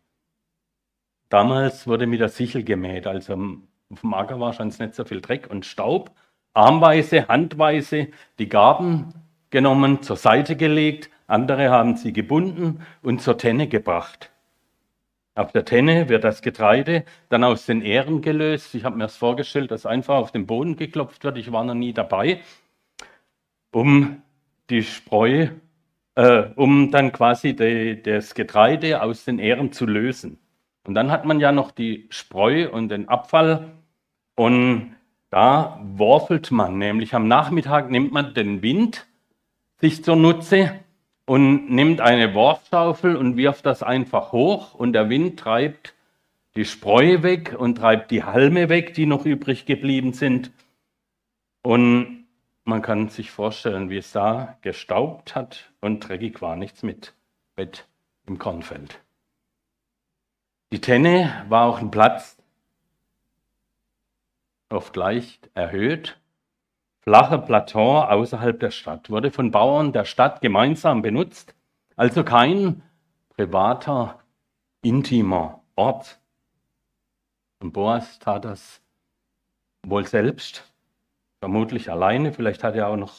Damals 1.29 1.87
wurde 1.89 2.07
mit 2.07 2.21
der 2.21 2.29
Sichel 2.29 2.63
gemäht, 2.63 3.07
also 3.07 3.35
auf 3.91 4.01
dem 4.01 4.15
Acker 4.15 4.39
war 4.39 4.53
schon 4.53 4.69
nicht 4.69 4.95
so 4.95 5.05
viel 5.05 5.21
Dreck 5.21 5.49
und 5.51 5.67
Staub. 5.67 6.13
Armweise, 6.55 7.29
handweise 7.29 8.09
die 8.39 8.49
Gaben 8.49 9.13
genommen, 9.51 10.03
zur 10.03 10.17
Seite 10.17 10.57
gelegt, 10.57 11.11
andere 11.27 11.71
haben 11.71 11.97
sie 11.97 12.13
gebunden 12.13 12.81
und 13.03 13.21
zur 13.21 13.39
Tenne 13.39 13.69
gebracht. 13.69 14.31
Auf 15.35 15.53
der 15.53 15.65
Tenne 15.65 16.09
wird 16.09 16.25
das 16.25 16.41
Getreide 16.41 17.05
dann 17.29 17.45
aus 17.45 17.67
den 17.67 17.83
Ähren 17.83 18.23
gelöst. 18.23 18.75
Ich 18.75 18.85
habe 18.85 18.97
mir 18.97 19.05
das 19.05 19.17
vorgestellt, 19.17 19.71
dass 19.71 19.85
einfach 19.85 20.17
auf 20.17 20.33
den 20.33 20.47
Boden 20.47 20.77
geklopft 20.77 21.25
wird. 21.25 21.37
Ich 21.37 21.53
war 21.53 21.65
noch 21.65 21.75
nie 21.75 21.93
dabei, 21.93 22.41
um 23.71 24.23
die 24.71 24.83
Spreu 24.83 25.49
äh, 26.17 26.49
um 26.57 26.91
dann 26.91 27.13
quasi 27.13 27.55
die, 27.55 28.03
das 28.03 28.35
Getreide 28.35 29.03
aus 29.03 29.25
den 29.25 29.39
Ähren 29.39 29.71
zu 29.71 29.87
lösen. 29.87 30.39
Und 30.85 30.95
dann 30.95 31.11
hat 31.11 31.25
man 31.25 31.41
ja 31.41 31.53
noch 31.53 31.71
die 31.71 32.07
Spreu 32.11 32.71
und 32.71 32.89
den 32.89 33.09
Abfall 33.09 33.73
und 34.35 34.95
da 35.31 35.81
worfelt 35.83 36.51
man, 36.51 36.79
nämlich 36.79 37.15
am 37.15 37.29
Nachmittag 37.29 37.91
nimmt 37.91 38.13
man 38.13 38.35
den 38.35 38.63
Wind 38.63 39.07
sich 39.81 40.03
zunutze 40.03 40.81
und 41.27 41.71
nimmt 41.71 42.01
eine 42.01 42.35
Worfschaufel 42.35 43.17
und 43.17 43.37
wirft 43.37 43.67
das 43.67 43.83
einfach 43.83 44.33
hoch 44.33 44.75
und 44.75 44.93
der 44.93 45.11
Wind 45.11 45.39
treibt 45.39 45.95
die 46.55 46.65
Spreu 46.65 47.23
weg 47.23 47.55
und 47.59 47.77
treibt 47.77 48.11
die 48.11 48.25
Halme 48.25 48.69
weg, 48.71 48.95
die 48.95 49.05
noch 49.05 49.27
übrig 49.27 49.67
geblieben 49.67 50.15
sind. 50.15 50.51
Und 51.63 52.27
man 52.65 52.81
kann 52.81 53.09
sich 53.09 53.31
vorstellen, 53.31 53.91
wie 53.91 53.99
es 53.99 54.13
da 54.13 54.57
gestaubt 54.63 55.35
hat 55.35 55.73
und 55.81 56.01
dreckig 56.01 56.41
war, 56.41 56.57
nichts 56.57 56.83
mit 56.83 57.15
Bett 57.57 57.87
im 58.27 58.39
Kornfeld. 58.39 59.01
Die 60.73 60.81
Tenne 60.81 61.45
war 61.49 61.67
auch 61.67 61.79
ein 61.79 61.91
Platz, 61.91 62.37
oft 64.69 64.97
leicht 64.97 65.51
erhöht, 65.55 66.19
flache 67.07 67.39
Plateau 67.39 68.01
außerhalb 68.01 68.59
der 68.59 68.73
Stadt, 68.73 69.11
wurde 69.11 69.31
von 69.31 69.53
Bauern 69.53 69.93
der 69.93 70.05
Stadt 70.05 70.41
gemeinsam 70.41 71.03
benutzt, 71.03 71.55
also 71.95 72.25
kein 72.25 72.83
privater, 73.29 74.19
intimer 74.83 75.63
Ort. 75.77 76.19
Und 77.61 77.73
Boas 77.73 78.19
tat 78.19 78.45
das 78.45 78.83
wohl 79.85 80.05
selbst, 80.05 80.73
vermutlich 81.39 81.93
alleine, 81.93 82.33
vielleicht 82.33 82.65
hatte 82.65 82.79
er 82.79 82.89
auch 82.89 82.97
noch 82.97 83.15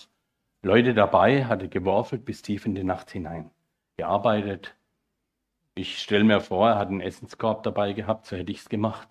Leute 0.64 0.94
dabei, 0.94 1.46
hatte 1.46 1.70
geworfelt 1.70 2.26
bis 2.26 2.42
tief 2.42 2.66
in 2.66 2.76
die 2.76 2.84
Nacht 2.84 3.12
hinein, 3.12 3.52
gearbeitet. 3.96 4.76
Ich 5.76 6.00
stelle 6.00 6.26
mir 6.26 6.42
vor, 6.42 6.72
er 6.72 6.78
hat 6.78 6.90
einen 6.90 7.00
Essenskorb 7.00 7.64
dabei 7.64 7.94
gehabt, 7.94 8.26
so 8.26 8.36
hätte 8.36 8.52
ich 8.52 8.60
es 8.60 8.70
gemacht. 8.70 9.08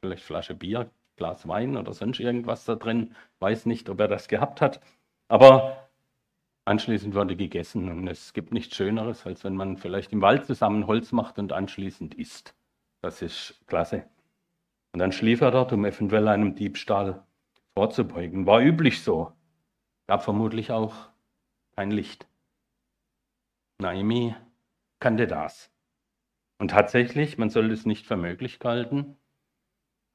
Vielleicht 0.00 0.24
Flasche 0.24 0.54
Bier, 0.54 0.90
Glas 1.20 1.46
Wein 1.46 1.76
oder 1.76 1.92
sonst 1.92 2.18
irgendwas 2.18 2.64
da 2.64 2.74
drin. 2.74 3.14
Weiß 3.38 3.66
nicht, 3.66 3.88
ob 3.90 4.00
er 4.00 4.08
das 4.08 4.26
gehabt 4.26 4.60
hat. 4.60 4.80
Aber 5.28 5.88
anschließend 6.64 7.14
wurde 7.14 7.36
gegessen 7.36 7.88
und 7.90 8.08
es 8.08 8.32
gibt 8.32 8.52
nichts 8.52 8.74
Schöneres, 8.74 9.26
als 9.26 9.44
wenn 9.44 9.54
man 9.54 9.76
vielleicht 9.76 10.12
im 10.12 10.22
Wald 10.22 10.46
zusammen 10.46 10.86
Holz 10.86 11.12
macht 11.12 11.38
und 11.38 11.52
anschließend 11.52 12.14
isst. 12.14 12.54
Das 13.02 13.22
ist 13.22 13.60
klasse. 13.66 14.04
Und 14.92 14.98
dann 14.98 15.12
schlief 15.12 15.42
er 15.42 15.50
dort, 15.50 15.72
um 15.72 15.84
eventuell 15.84 16.26
einem 16.26 16.54
Diebstahl 16.54 17.22
vorzubeugen. 17.74 18.46
War 18.46 18.60
üblich 18.60 19.02
so. 19.02 19.32
Gab 20.06 20.24
vermutlich 20.24 20.72
auch 20.72 20.94
kein 21.76 21.90
Licht. 21.90 22.26
Naomi 23.78 24.34
kannte 25.00 25.26
das. 25.26 25.70
Und 26.58 26.72
tatsächlich, 26.72 27.38
man 27.38 27.50
soll 27.50 27.70
es 27.70 27.86
nicht 27.86 28.06
für 28.06 28.16
möglich 28.16 28.58
halten, 28.64 29.16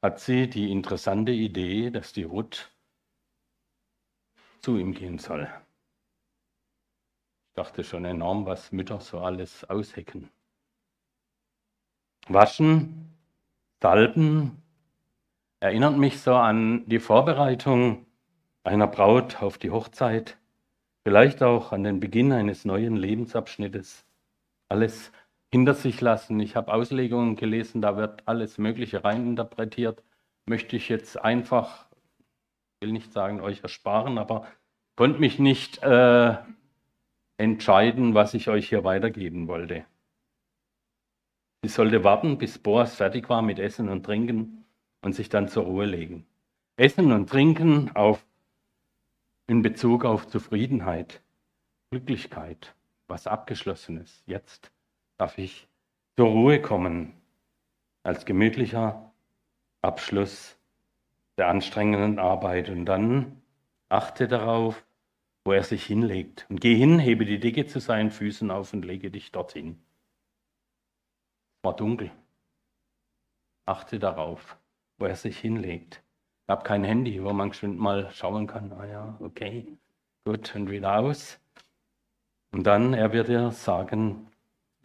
hat 0.05 0.19
sie 0.19 0.47
die 0.47 0.71
interessante 0.71 1.31
Idee, 1.31 1.89
dass 1.89 2.13
die 2.13 2.25
Ruth 2.25 2.71
zu 4.61 4.77
ihm 4.77 4.93
gehen 4.93 5.17
soll. 5.17 5.49
Ich 7.47 7.55
dachte 7.55 7.83
schon 7.83 8.05
enorm, 8.05 8.45
was 8.45 8.71
Mütter 8.71 8.99
so 8.99 9.19
alles 9.19 9.63
aushecken. 9.63 10.29
Waschen, 12.27 13.17
salben, 13.81 14.61
erinnert 15.59 15.97
mich 15.97 16.21
so 16.21 16.35
an 16.35 16.87
die 16.87 16.99
Vorbereitung 16.99 18.05
einer 18.63 18.87
Braut 18.87 19.41
auf 19.41 19.57
die 19.57 19.71
Hochzeit, 19.71 20.37
vielleicht 21.03 21.41
auch 21.41 21.71
an 21.71 21.83
den 21.83 21.99
Beginn 21.99 22.31
eines 22.31 22.63
neuen 22.63 22.95
Lebensabschnittes. 22.95 24.05
Alles 24.69 25.11
hinter 25.55 25.73
sich 25.73 26.01
lassen. 26.01 26.37
Ich 26.41 26.57
habe 26.57 26.73
Auslegungen 26.73 27.37
gelesen, 27.37 27.81
da 27.81 27.95
wird 27.95 28.27
alles 28.27 28.57
Mögliche 28.57 29.05
reininterpretiert. 29.05 30.03
Möchte 30.45 30.75
ich 30.75 30.89
jetzt 30.89 31.17
einfach, 31.17 31.87
will 32.81 32.91
nicht 32.91 33.13
sagen, 33.13 33.39
euch 33.39 33.63
ersparen, 33.63 34.17
aber 34.17 34.45
konnte 34.97 35.17
mich 35.17 35.39
nicht 35.39 35.81
äh, 35.81 36.35
entscheiden, 37.37 38.15
was 38.15 38.33
ich 38.33 38.49
euch 38.49 38.67
hier 38.67 38.83
weitergeben 38.83 39.47
wollte. 39.47 39.85
Sie 41.63 41.69
sollte 41.69 42.03
warten, 42.03 42.37
bis 42.37 42.59
Boas 42.59 42.95
fertig 42.95 43.29
war 43.29 43.41
mit 43.41 43.57
Essen 43.57 43.87
und 43.87 44.05
Trinken 44.05 44.65
und 44.99 45.15
sich 45.15 45.29
dann 45.29 45.47
zur 45.47 45.63
Ruhe 45.63 45.85
legen. 45.85 46.25
Essen 46.75 47.13
und 47.13 47.29
Trinken 47.29 47.95
auf, 47.95 48.25
in 49.47 49.61
Bezug 49.61 50.03
auf 50.03 50.27
Zufriedenheit, 50.27 51.23
Glücklichkeit, 51.91 52.75
was 53.07 53.25
Abgeschlossenes, 53.25 54.21
jetzt 54.25 54.74
darf 55.17 55.37
ich 55.37 55.67
zur 56.17 56.29
Ruhe 56.29 56.61
kommen 56.61 57.13
als 58.03 58.25
gemütlicher 58.25 59.13
Abschluss 59.81 60.57
der 61.37 61.47
anstrengenden 61.47 62.19
Arbeit. 62.19 62.69
Und 62.69 62.85
dann 62.85 63.41
achte 63.89 64.27
darauf, 64.27 64.85
wo 65.43 65.51
er 65.53 65.63
sich 65.63 65.85
hinlegt. 65.85 66.45
Und 66.49 66.61
geh 66.61 66.75
hin, 66.75 66.99
hebe 66.99 67.25
die 67.25 67.39
Decke 67.39 67.65
zu 67.65 67.79
seinen 67.79 68.11
Füßen 68.11 68.51
auf 68.51 68.73
und 68.73 68.85
lege 68.85 69.11
dich 69.11 69.31
dorthin. 69.31 69.79
Es 71.57 71.63
war 71.67 71.75
dunkel. 71.75 72.11
Achte 73.65 73.99
darauf, 73.99 74.57
wo 74.97 75.05
er 75.05 75.15
sich 75.15 75.39
hinlegt. 75.39 76.03
Ich 76.47 76.51
habe 76.51 76.63
kein 76.63 76.83
Handy, 76.83 77.23
wo 77.23 77.33
man 77.33 77.49
geschwind 77.49 77.79
mal 77.79 78.11
schauen 78.11 78.45
kann. 78.47 78.71
Ah 78.73 78.85
ja, 78.85 79.17
okay, 79.19 79.77
gut, 80.25 80.53
und 80.55 80.69
wieder 80.69 80.99
aus. 80.99 81.39
Und 82.51 82.63
dann, 82.67 82.93
er 82.93 83.11
wird 83.11 83.27
dir 83.27 83.51
sagen, 83.51 84.27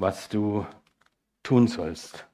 was 0.00 0.28
du 0.28 0.66
tun 1.42 1.68
sollst. 1.68 2.26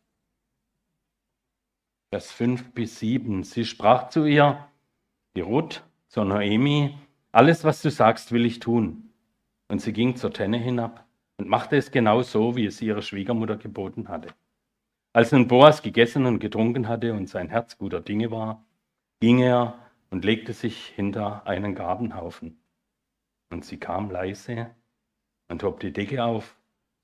Vers 2.10 2.30
5 2.32 2.72
bis 2.72 2.98
7. 3.00 3.42
Sie 3.42 3.64
sprach 3.64 4.08
zu 4.08 4.24
ihr, 4.24 4.66
die 5.34 5.40
Ruth, 5.40 5.82
zur 6.08 6.24
Noemi, 6.24 6.96
alles, 7.32 7.64
was 7.64 7.82
du 7.82 7.90
sagst, 7.90 8.32
will 8.32 8.46
ich 8.46 8.60
tun. 8.60 9.10
Und 9.68 9.80
sie 9.80 9.92
ging 9.92 10.16
zur 10.16 10.32
Tenne 10.32 10.58
hinab 10.58 11.04
und 11.36 11.48
machte 11.48 11.76
es 11.76 11.90
genau 11.90 12.22
so, 12.22 12.56
wie 12.56 12.66
es 12.66 12.80
ihre 12.80 13.02
Schwiegermutter 13.02 13.56
geboten 13.56 14.08
hatte. 14.08 14.28
Als 15.12 15.32
nun 15.32 15.48
Boas 15.48 15.82
gegessen 15.82 16.26
und 16.26 16.38
getrunken 16.38 16.88
hatte 16.88 17.12
und 17.12 17.28
sein 17.28 17.48
Herz 17.48 17.76
guter 17.78 18.00
Dinge 18.00 18.30
war, 18.30 18.64
ging 19.20 19.40
er 19.40 19.78
und 20.10 20.24
legte 20.24 20.52
sich 20.52 20.86
hinter 20.86 21.46
einen 21.46 21.74
Garbenhaufen. 21.74 22.60
Und 23.50 23.64
sie 23.64 23.78
kam 23.78 24.10
leise 24.10 24.70
und 25.48 25.62
hob 25.62 25.80
die 25.80 25.92
Decke 25.92 26.24
auf 26.24 26.56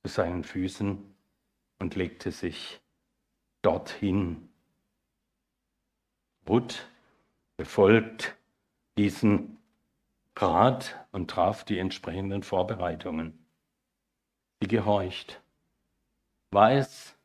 zu 0.04 0.12
seinen 0.12 0.44
Füßen 0.44 1.14
und 1.78 1.94
legte 1.94 2.32
sich 2.32 2.80
dorthin. 3.62 4.48
Ruth 6.48 6.88
befolgt 7.56 8.36
diesen 8.98 9.58
Rat 10.36 11.06
und 11.12 11.30
traf 11.30 11.64
die 11.64 11.78
entsprechenden 11.78 12.42
Vorbereitungen. 12.42 13.46
Sie 14.60 14.68
gehorcht. 14.68 15.40
War 16.50 16.72
es 16.72 17.16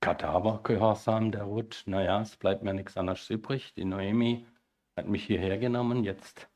Kadavergehorsam 0.00 1.30
der 1.30 1.44
Ruth? 1.44 1.84
Naja, 1.86 2.20
es 2.20 2.36
bleibt 2.36 2.62
mir 2.62 2.74
nichts 2.74 2.96
anderes 2.96 3.28
übrig. 3.30 3.74
Die 3.74 3.84
Noemi 3.84 4.46
hat 4.96 5.06
mich 5.06 5.24
hierher 5.24 5.58
genommen, 5.58 6.04
jetzt 6.04 6.48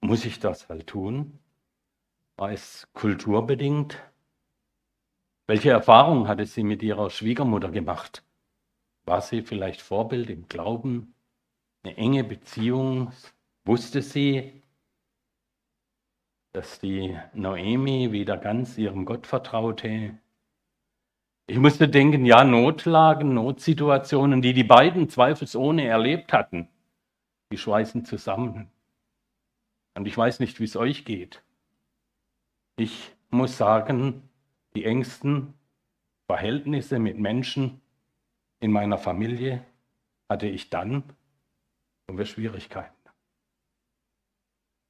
muss 0.00 0.24
ich 0.24 0.40
das 0.40 0.68
halt 0.68 0.86
tun. 0.86 1.38
War 2.36 2.50
es 2.50 2.88
kulturbedingt? 2.94 4.02
Welche 5.46 5.70
Erfahrungen 5.70 6.26
hatte 6.26 6.46
sie 6.46 6.64
mit 6.64 6.82
ihrer 6.82 7.08
Schwiegermutter 7.10 7.70
gemacht? 7.70 8.24
War 9.04 9.20
sie 9.20 9.42
vielleicht 9.42 9.80
Vorbild 9.80 10.30
im 10.30 10.48
Glauben? 10.48 11.14
Eine 11.84 11.96
enge 11.96 12.24
Beziehung? 12.24 13.12
Wusste 13.64 14.02
sie, 14.02 14.62
dass 16.52 16.80
die 16.80 17.16
Noemi 17.34 18.10
wieder 18.10 18.36
ganz 18.36 18.78
ihrem 18.78 19.04
Gott 19.04 19.28
vertraute? 19.28 20.18
Ich 21.46 21.58
musste 21.58 21.88
denken, 21.88 22.26
ja, 22.26 22.42
Notlagen, 22.42 23.34
Notsituationen, 23.34 24.42
die 24.42 24.54
die 24.54 24.64
beiden 24.64 25.08
zweifelsohne 25.08 25.86
erlebt 25.86 26.32
hatten, 26.32 26.68
die 27.52 27.58
schweißen 27.58 28.04
zusammen. 28.04 28.70
Und 29.94 30.06
ich 30.06 30.16
weiß 30.16 30.40
nicht, 30.40 30.58
wie 30.58 30.64
es 30.64 30.74
euch 30.74 31.04
geht. 31.04 31.42
Ich 32.76 33.14
muss 33.30 33.56
sagen, 33.56 34.28
die 34.74 34.84
engsten 34.84 35.54
Verhältnisse 36.26 36.98
mit 36.98 37.18
Menschen 37.18 37.80
in 38.60 38.72
meiner 38.72 38.98
Familie 38.98 39.64
hatte 40.28 40.46
ich 40.46 40.70
dann, 40.70 41.04
wo 42.06 42.18
wir 42.18 42.26
Schwierigkeiten. 42.26 42.92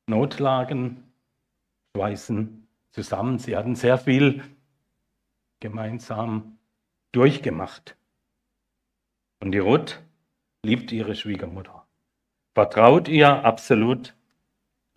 Notlagen 0.06 1.12
schweißen 1.96 2.66
zusammen. 2.92 3.38
Sie 3.38 3.56
hatten 3.56 3.74
sehr 3.74 3.98
viel 3.98 4.42
gemeinsam 5.60 6.58
durchgemacht. 7.12 7.96
Und 9.40 9.52
die 9.52 9.58
Ruth 9.58 10.02
liebt 10.64 10.90
ihre 10.92 11.14
Schwiegermutter, 11.14 11.86
vertraut 12.54 13.08
ihr 13.08 13.44
absolut, 13.44 14.14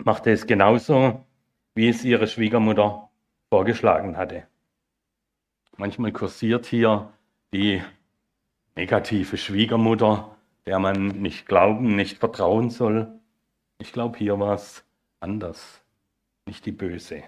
machte 0.03 0.31
es 0.31 0.47
genauso 0.47 1.26
wie 1.77 1.89
es 1.89 2.03
ihre 2.03 2.25
Schwiegermutter 2.25 3.07
vorgeschlagen 3.49 4.17
hatte. 4.17 4.47
Manchmal 5.77 6.11
kursiert 6.11 6.65
hier 6.65 7.13
die 7.53 7.83
negative 8.75 9.37
Schwiegermutter, 9.37 10.35
der 10.65 10.79
man 10.79 11.21
nicht 11.21 11.45
glauben, 11.45 11.95
nicht 11.95 12.17
vertrauen 12.17 12.71
soll. 12.71 13.07
Ich 13.77 13.93
glaube, 13.93 14.17
hier 14.17 14.39
war 14.39 14.55
es 14.55 14.83
anders, 15.19 15.83
nicht 16.47 16.65
die 16.65 16.71
böse. 16.71 17.21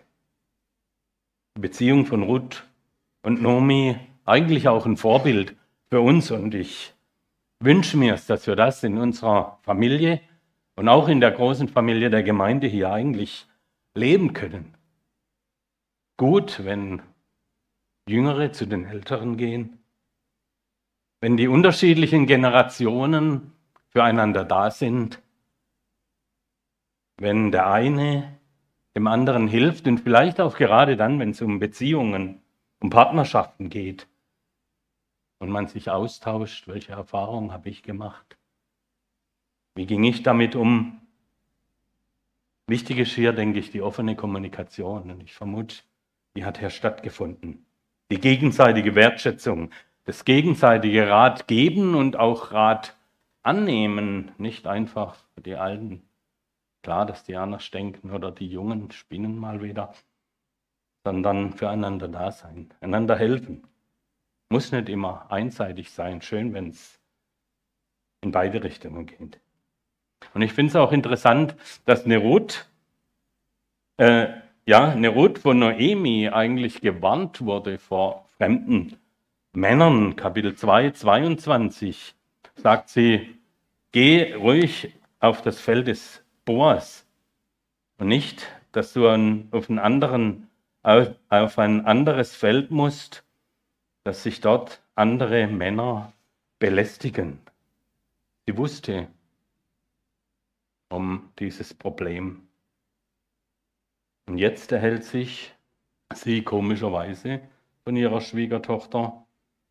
Die 1.56 1.62
Beziehung 1.62 2.08
von 2.08 2.24
Ruth 2.24 2.68
und 3.22 3.44
Nomi, 3.44 3.98
eigentlich 4.26 4.68
auch 4.68 4.88
ein 4.88 4.98
Vorbild 4.98 5.56
für 5.92 6.02
uns 6.02 6.32
und 6.32 6.56
ich 6.56 6.96
wünsche 7.60 7.98
mir 7.98 8.16
es, 8.16 8.26
dass 8.26 8.48
wir 8.48 8.56
das 8.56 8.84
in 8.84 8.98
unserer 8.98 9.60
Familie 9.62 10.22
und 10.76 10.90
auch 10.90 11.08
in 11.08 11.20
der 11.20 11.32
großen 11.32 11.68
Familie 11.68 12.10
der 12.10 12.24
Gemeinde 12.24 12.66
hier 12.66 12.92
eigentlich 12.92 13.46
leben 13.96 14.34
können. 14.34 14.78
Gut, 16.18 16.64
wenn 16.64 17.02
Jüngere 18.08 18.52
zu 18.52 18.66
den 18.66 18.86
Älteren 18.86 19.38
gehen, 19.38 19.80
wenn 21.22 21.38
die 21.38 21.48
unterschiedlichen 21.48 22.28
Generationen 22.28 23.54
füreinander 23.90 24.46
da 24.46 24.72
sind, 24.72 25.22
wenn 27.18 27.52
der 27.52 27.68
eine 27.68 28.40
dem 28.96 29.08
anderen 29.08 29.48
hilft 29.48 29.88
und 29.88 30.00
vielleicht 30.00 30.40
auch 30.42 30.58
gerade 30.58 30.98
dann, 30.98 31.20
wenn 31.20 31.32
es 31.32 31.42
um 31.42 31.60
Beziehungen, 31.60 32.42
um 32.82 32.90
Partnerschaften 32.90 33.70
geht 33.70 34.08
und 35.40 35.50
man 35.50 35.68
sich 35.68 35.90
austauscht, 35.90 36.68
welche 36.68 36.94
Erfahrungen 36.94 37.52
habe 37.52 37.70
ich 37.70 37.84
gemacht, 37.84 38.38
wie 39.76 39.86
ging 39.86 40.04
ich 40.04 40.24
damit 40.24 40.56
um. 40.56 40.99
Wichtig 42.70 43.00
ist 43.00 43.14
hier, 43.14 43.34
denke 43.34 43.60
ich, 43.60 43.72
die 43.72 43.82
offene 43.82 44.16
Kommunikation 44.16 45.12
und 45.12 45.22
ich 45.22 45.34
vermute, 45.34 45.78
die 46.36 46.46
hat 46.46 46.60
hier 46.60 46.70
stattgefunden. 46.70 47.66
Die 48.12 48.20
gegenseitige 48.20 48.96
Wertschätzung, 48.96 49.72
das 50.06 50.26
gegenseitige 50.26 51.10
Rat 51.10 51.48
geben 51.48 51.96
und 51.96 52.16
auch 52.16 52.52
Rat 52.52 52.96
annehmen, 53.44 54.32
nicht 54.38 54.68
einfach 54.68 55.18
die 55.44 55.56
Alten 55.56 56.04
Klar, 56.82 57.06
dass 57.06 57.24
die 57.24 57.36
anders 57.36 57.70
denken 57.72 58.12
oder 58.12 58.32
die 58.32 58.48
Jungen 58.48 58.92
spinnen 58.92 59.38
mal 59.38 59.62
wieder, 59.62 59.94
sondern 61.04 61.54
füreinander 61.54 62.08
da 62.08 62.32
sein, 62.32 62.74
einander 62.80 63.18
helfen. 63.18 63.68
Muss 64.50 64.72
nicht 64.72 64.90
immer 64.90 65.30
einseitig 65.32 65.92
sein. 65.92 66.22
Schön, 66.22 66.54
wenn 66.54 66.70
es 66.70 67.00
in 68.22 68.32
beide 68.32 68.64
Richtungen 68.64 69.06
geht. 69.06 69.40
Und 70.34 70.42
ich 70.42 70.54
finde 70.54 70.70
es 70.70 70.76
auch 70.76 70.92
interessant, 70.92 71.56
dass 71.86 72.06
Nerut, 72.06 72.68
äh, 73.98 74.28
ja, 74.66 74.96
Nerut 74.96 75.40
von 75.40 75.60
Noemi 75.60 76.30
eigentlich 76.30 76.82
gewarnt 76.82 77.42
wurde 77.42 77.80
vor 77.80 78.26
fremden 78.38 78.98
Männern. 79.54 80.16
Kapitel 80.16 80.56
2, 80.56 80.92
22 80.92 82.16
sagt 82.56 82.90
sie, 82.90 83.36
geh 83.92 84.34
ruhig 84.34 84.94
auf 85.20 85.42
das 85.42 85.60
Feld 85.60 85.88
des 85.88 86.24
Boas. 86.46 87.06
Und 87.98 88.08
nicht, 88.08 88.48
dass 88.72 88.94
du 88.94 89.08
an, 89.08 89.48
auf, 89.52 89.70
einen 89.70 89.80
anderen, 89.80 90.50
auf 90.84 91.60
ein 91.60 91.86
anderes 91.86 92.36
Feld 92.36 92.72
musst, 92.72 93.24
dass 94.04 94.24
sich 94.24 94.42
dort 94.42 94.82
andere 94.96 95.48
Männer 95.48 96.14
belästigen. 96.60 97.40
Sie 98.46 98.58
wusste 98.58 99.08
um 100.90 101.32
dieses 101.40 101.74
Problem. 101.74 102.48
Und 104.28 104.38
jetzt 104.38 104.72
erhält 104.72 105.04
sich 105.04 105.56
sie 106.14 106.44
komischerweise 106.44 107.42
von 107.84 107.96
ihrer 107.96 108.22
Schwiegertochter 108.22 109.26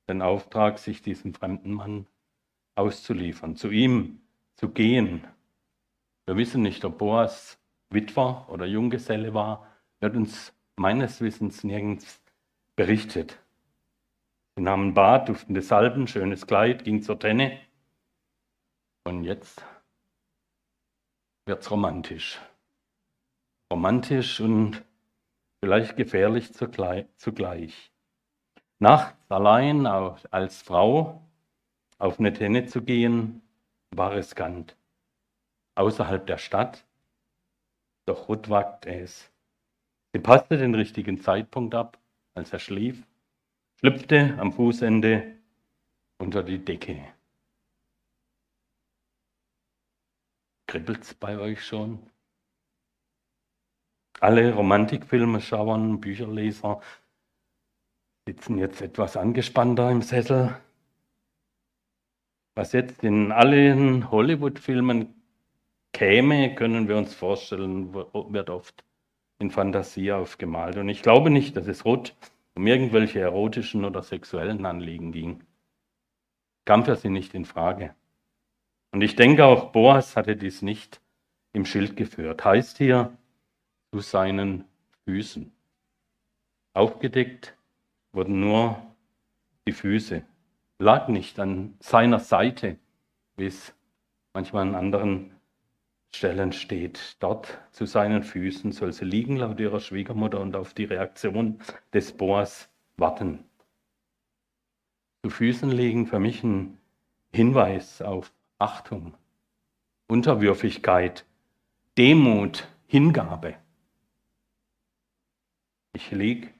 den 0.08 0.22
Auftrag, 0.22 0.78
sich 0.78 1.02
diesem 1.02 1.34
fremden 1.34 1.72
Mann 1.72 2.06
auszuliefern, 2.74 3.56
zu 3.56 3.70
ihm 3.70 4.20
zu 4.54 4.70
gehen 4.70 5.26
wir 6.28 6.36
wissen 6.36 6.60
nicht, 6.60 6.84
ob 6.84 6.98
Boas 6.98 7.58
Witwer 7.88 8.44
oder 8.50 8.66
Junggeselle 8.66 9.32
war, 9.32 9.66
wird 9.98 10.14
uns 10.14 10.52
meines 10.76 11.22
Wissens 11.22 11.64
nirgends 11.64 12.22
berichtet. 12.76 13.38
Sie 14.54 14.62
nahmen 14.62 14.92
Bad, 14.92 15.30
duftende 15.30 15.62
Salben, 15.62 16.06
schönes 16.06 16.46
Kleid, 16.46 16.84
ging 16.84 17.00
zur 17.00 17.18
Tenne. 17.18 17.58
Und 19.04 19.24
jetzt 19.24 19.64
wird's 21.48 21.70
romantisch. 21.70 22.38
Romantisch 23.72 24.40
und 24.40 24.84
vielleicht 25.60 25.96
gefährlich 25.96 26.52
zugleich. 26.54 27.92
Nachts 28.78 29.30
allein 29.30 29.86
als 29.86 30.62
Frau 30.62 31.20
auf 31.98 32.20
eine 32.20 32.32
Tenne 32.32 32.66
zu 32.66 32.82
gehen, 32.82 33.42
war 33.90 34.12
riskant 34.12 34.76
außerhalb 35.78 36.26
der 36.26 36.38
Stadt. 36.38 36.84
Doch 38.04 38.28
Ruth 38.28 38.50
wagte 38.50 38.90
es. 38.90 39.30
Sie 40.12 40.20
passte 40.20 40.56
den 40.56 40.74
richtigen 40.74 41.20
Zeitpunkt 41.20 41.74
ab, 41.74 41.98
als 42.34 42.52
er 42.52 42.58
schlief, 42.58 43.06
schlüpfte 43.78 44.36
am 44.38 44.52
Fußende 44.52 45.36
unter 46.18 46.42
die 46.42 46.64
Decke. 46.64 47.04
Kribbelt's 50.68 51.14
bei 51.14 51.38
euch 51.38 51.64
schon? 51.64 51.98
Alle 54.20 54.52
Romantikfilme 54.52 55.40
schauen, 55.40 55.98
Bücherleser 55.98 56.82
sitzen 58.26 58.58
jetzt 58.58 58.82
etwas 58.82 59.16
angespannter 59.16 59.90
im 59.90 60.02
Sessel. 60.02 60.54
Was 62.54 62.72
jetzt 62.72 63.02
in 63.02 63.32
allen 63.32 64.10
Hollywood-Filmen 64.10 65.14
käme, 65.94 66.54
können 66.54 66.86
wir 66.86 66.98
uns 66.98 67.14
vorstellen, 67.14 67.94
wird 67.94 68.50
oft 68.50 68.84
in 69.38 69.50
Fantasie 69.50 70.12
aufgemalt. 70.12 70.76
Und 70.76 70.90
ich 70.90 71.00
glaube 71.00 71.30
nicht, 71.30 71.56
dass 71.56 71.66
es 71.66 71.86
Ruth 71.86 72.14
um 72.56 72.66
irgendwelche 72.66 73.20
erotischen 73.20 73.86
oder 73.86 74.02
sexuellen 74.02 74.66
Anliegen 74.66 75.12
ging. 75.12 75.44
Kam 76.66 76.84
für 76.84 76.96
sie 76.96 77.08
nicht 77.08 77.32
in 77.32 77.46
Frage. 77.46 77.94
Und 78.90 79.02
ich 79.02 79.16
denke 79.16 79.44
auch 79.44 79.72
Boas 79.72 80.16
hatte 80.16 80.36
dies 80.36 80.62
nicht 80.62 81.00
im 81.52 81.64
Schild 81.64 81.96
geführt. 81.96 82.44
Heißt 82.44 82.78
hier 82.78 83.16
zu 83.92 84.00
seinen 84.00 84.64
Füßen. 85.04 85.52
Aufgedeckt 86.74 87.56
wurden 88.12 88.40
nur 88.40 88.80
die 89.66 89.72
Füße. 89.72 90.22
Lag 90.78 91.08
nicht 91.08 91.38
an 91.40 91.74
seiner 91.80 92.20
Seite, 92.20 92.78
wie 93.36 93.46
es 93.46 93.74
manchmal 94.32 94.68
an 94.68 94.74
anderen 94.74 95.38
Stellen 96.14 96.52
steht. 96.52 97.16
Dort 97.20 97.58
zu 97.72 97.84
seinen 97.84 98.22
Füßen 98.22 98.72
soll 98.72 98.92
sie 98.92 99.04
liegen, 99.04 99.36
laut 99.36 99.60
ihrer 99.60 99.80
Schwiegermutter, 99.80 100.40
und 100.40 100.56
auf 100.56 100.74
die 100.74 100.84
Reaktion 100.84 101.60
des 101.92 102.16
Boas 102.16 102.70
warten. 102.96 103.44
Zu 105.24 105.30
Füßen 105.30 105.70
legen 105.70 106.06
für 106.06 106.18
mich 106.18 106.42
ein 106.44 106.78
Hinweis 107.34 108.00
auf 108.00 108.32
Achtung, 108.58 109.14
Unterwürfigkeit, 110.08 111.24
Demut, 111.96 112.66
Hingabe. 112.88 113.56
Ich 115.92 116.10
lieg 116.10 116.52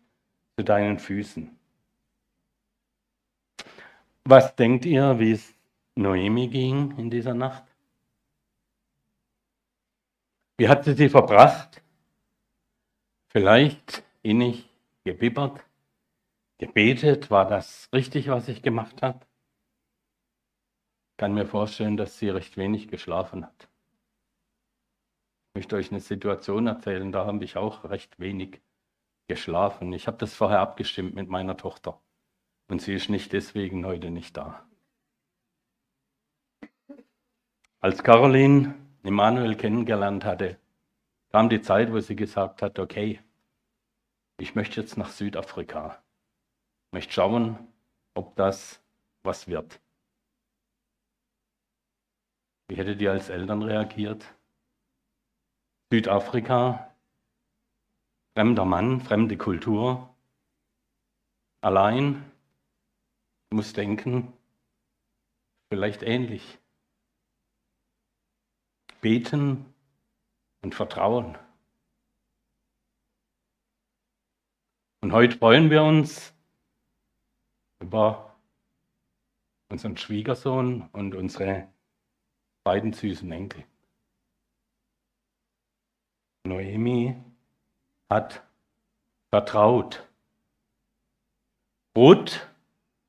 zu 0.57 0.65
deinen 0.65 0.99
Füßen. 0.99 1.59
Was 4.25 4.55
denkt 4.55 4.85
ihr, 4.85 5.19
wie 5.19 5.33
es 5.33 5.55
Noemi 5.97 6.49
ging 6.49 6.97
in 6.99 7.11
dieser 7.11 7.35
Nacht? 7.35 7.65
Wie 10.57 10.69
hat 10.69 10.85
sie 10.85 10.95
sie 10.95 11.09
verbracht? 11.09 11.83
Vielleicht 13.29 14.05
innig 14.23 14.69
gebibbert, 15.05 15.65
gebetet. 16.59 17.31
War 17.31 17.49
das 17.49 17.89
richtig, 17.93 18.29
was 18.29 18.49
ich 18.49 18.63
gemacht 18.63 19.03
habe? 19.03 19.28
Kann 21.19 21.35
mir 21.35 21.47
vorstellen, 21.47 21.97
dass 21.97 22.19
sie 22.19 22.31
recht 22.31 22.57
wenig 22.57 22.87
geschlafen 22.89 23.45
hat. 23.45 23.69
Ich 25.49 25.57
möchte 25.57 25.75
euch 25.75 25.91
eine 25.91 26.01
Situation 26.01 26.69
erzählen, 26.69 27.11
da 27.11 27.27
habe 27.27 27.45
ich 27.45 27.57
auch 27.57 27.85
recht 27.85 28.21
wenig 28.21 28.63
geschlafen. 29.27 29.93
Ich 29.93 30.07
habe 30.07 30.17
das 30.17 30.35
vorher 30.35 30.61
abgestimmt 30.61 31.17
mit 31.17 31.29
meiner 31.29 31.57
Tochter. 31.57 32.01
Und 32.69 32.81
sie 32.81 32.95
ist 32.95 33.11
nicht 33.11 33.33
deswegen 33.33 33.85
heute 33.85 34.11
nicht 34.11 34.37
da. 34.37 34.65
Als 37.81 38.05
Caroline 38.05 38.77
Immanuel 39.03 39.57
kennengelernt 39.57 40.25
hatte, 40.25 40.59
kam 41.31 41.49
die 41.49 41.63
Zeit, 41.63 41.93
wo 41.93 41.99
sie 41.99 42.15
gesagt 42.15 42.63
hat, 42.63 42.79
okay, 42.79 43.21
ich 44.39 44.55
möchte 44.55 44.81
jetzt 44.81 44.97
nach 44.97 45.11
Südafrika. 45.11 46.01
Ich 46.87 46.93
möchte 46.93 47.13
schauen, 47.13 47.59
ob 48.15 48.37
das 48.37 48.81
was 49.25 49.49
wird. 49.49 49.81
Wie 52.69 52.77
hättet 52.77 53.01
ihr 53.01 53.13
als 53.13 53.31
Eltern 53.31 53.63
reagiert? 53.63 54.35
Südafrika, 55.91 56.95
fremder 58.35 58.67
Mann, 58.67 59.01
fremde 59.01 59.39
Kultur, 59.39 60.15
allein, 61.63 62.31
ich 63.51 63.57
muss 63.57 63.73
denken, 63.73 64.35
vielleicht 65.71 66.03
ähnlich 66.03 66.59
beten 69.01 69.73
und 70.61 70.75
vertrauen. 70.75 71.39
Und 75.01 75.13
heute 75.13 75.39
freuen 75.39 75.71
wir 75.71 75.83
uns 75.85 76.35
über 77.81 78.37
unseren 79.71 79.97
Schwiegersohn 79.97 80.89
und 80.93 81.15
unsere 81.15 81.73
beiden 82.69 82.93
süßen 82.93 83.33
Enkel. 83.33 83.65
Noemi 86.45 87.17
hat 88.11 88.43
vertraut. 89.31 90.07
Ruth 91.97 92.47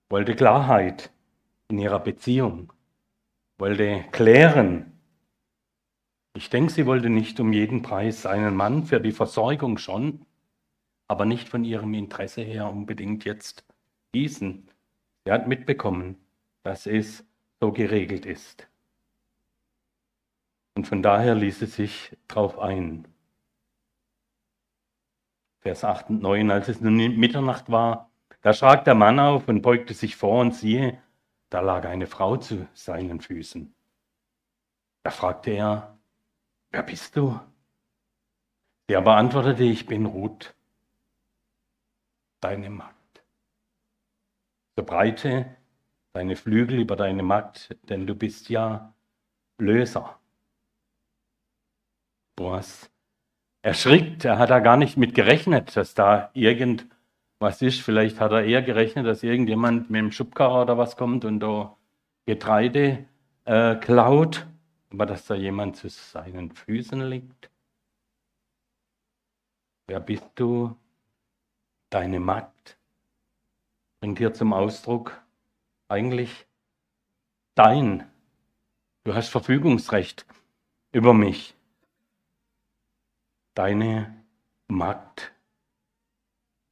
wollte 0.10 0.38
Klarheit 0.38 1.12
in 1.67 1.78
ihrer 1.78 2.00
Beziehung, 2.00 2.72
wollte 3.58 4.06
klären. 4.13 4.98
Ich 6.36 6.50
denke, 6.50 6.72
sie 6.72 6.86
wollte 6.86 7.10
nicht 7.10 7.41
um 7.41 7.52
jeden 7.52 7.82
Preis 7.82 8.26
einen 8.26 8.56
Mann 8.56 8.86
für 8.86 9.02
die 9.02 9.12
Versorgung 9.12 9.78
schon, 9.78 10.26
aber 11.10 11.26
nicht 11.26 11.50
von 11.50 11.65
ihrem 11.65 11.93
Interesse 11.95 12.43
her 12.43 12.69
unbedingt 12.69 13.26
jetzt 13.26 13.65
diesen. 14.15 14.72
Sie 15.26 15.34
hat 15.34 15.50
mitbekommen, 15.50 16.15
dass 16.63 16.88
es 16.88 17.26
so 17.60 17.74
geregelt 17.74 18.26
ist. 18.26 18.68
Und 20.80 20.86
von 20.86 21.04
daher 21.04 21.36
ließ 21.36 21.60
sie 21.60 21.65
sich 21.65 22.15
drauf 22.30 22.58
ein. 22.58 23.06
Vers 25.60 25.84
8 25.84 26.10
und 26.10 26.22
9, 26.22 26.50
als 26.52 26.70
es 26.70 26.80
nun 26.80 26.96
Mitternacht 26.96 27.70
war, 27.70 28.10
da 28.39 28.54
schrak 28.54 28.86
der 28.86 28.96
Mann 28.96 29.20
auf 29.20 29.50
und 29.50 29.62
beugte 29.62 29.94
sich 29.94 30.15
vor 30.15 30.39
und 30.39 30.56
siehe, 30.56 31.04
da 31.50 31.60
lag 31.60 31.84
eine 31.84 32.08
Frau 32.08 32.38
zu 32.38 32.65
seinen 32.74 33.20
Füßen. 33.20 33.76
Da 35.04 35.12
fragte 35.12 35.52
er, 35.52 36.00
wer 36.72 36.84
bist 36.84 37.18
du? 37.18 37.38
Sie 38.88 38.96
aber 38.96 39.18
antwortete, 39.18 39.65
ich 39.65 39.86
bin 39.86 40.06
Ruth, 40.06 40.56
deine 42.39 42.70
Magd. 42.70 43.22
So 44.78 44.86
breite 44.86 45.58
deine 46.13 46.38
Flügel 46.38 46.80
über 46.80 46.96
deine 46.96 47.22
Magd, 47.22 47.76
denn 47.89 48.08
du 48.08 48.15
bist 48.15 48.48
ja 48.48 48.94
Löser. 49.58 50.18
Boas 52.39 52.89
erschrickt, 53.62 54.23
er 54.23 54.39
hat 54.39 54.49
da 54.49 54.60
gar 54.60 54.78
nicht 54.78 54.95
mit 54.95 55.13
gerechnet, 55.13 55.75
dass 55.75 55.93
da 55.93 56.32
irgendwas 56.34 57.62
ist. 57.62 57.82
Vielleicht 57.82 58.21
hat 58.21 58.32
er 58.32 58.45
eher 58.45 58.62
gerechnet, 58.62 59.06
dass 59.06 59.23
irgendjemand 59.23 59.89
mit 59.89 59.99
dem 59.99 60.12
Schubkarrer 60.13 60.62
oder 60.62 60.78
was 60.78 60.95
kommt 60.95 61.25
und 61.25 61.41
da 61.41 61.75
Getreide 62.25 63.06
äh, 63.43 63.75
klaut, 63.75 64.47
aber 64.89 65.06
dass 65.06 65.25
da 65.25 65.36
jemand 65.36 65.75
zu 65.75 65.89
seinen 65.89 66.52
Füßen 66.52 67.10
liegt. 67.10 67.52
Wer 69.88 69.99
bist 69.99 70.32
du? 70.36 70.78
Deine 71.89 72.21
Magd 72.21 72.78
bringt 73.99 74.17
hier 74.17 74.34
zum 74.34 74.54
Ausdruck 74.54 75.21
eigentlich 75.89 76.47
dein. 77.56 78.10
Du 79.04 79.13
hast 79.13 79.28
Verfügungsrecht 79.28 80.25
über 80.93 81.13
mich 81.13 81.59
deine 83.60 84.24
Magd. 84.69 85.34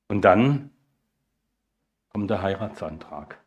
Und 0.08 0.21
dann 0.21 0.71
kommt 2.08 2.30
der 2.30 2.41
Heiratsantrag 2.41 3.43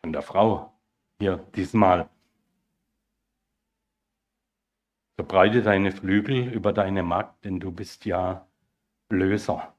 von 0.00 0.14
der 0.14 0.22
Frau 0.22 0.72
hier 1.18 1.36
diesmal. 1.54 2.08
Verbreite 5.16 5.60
deine 5.60 5.92
Flügel 5.92 6.50
über 6.50 6.72
deine 6.72 7.02
Magd, 7.02 7.44
denn 7.44 7.60
du 7.60 7.70
bist 7.70 8.06
ja 8.06 8.46
Löser. 9.10 9.74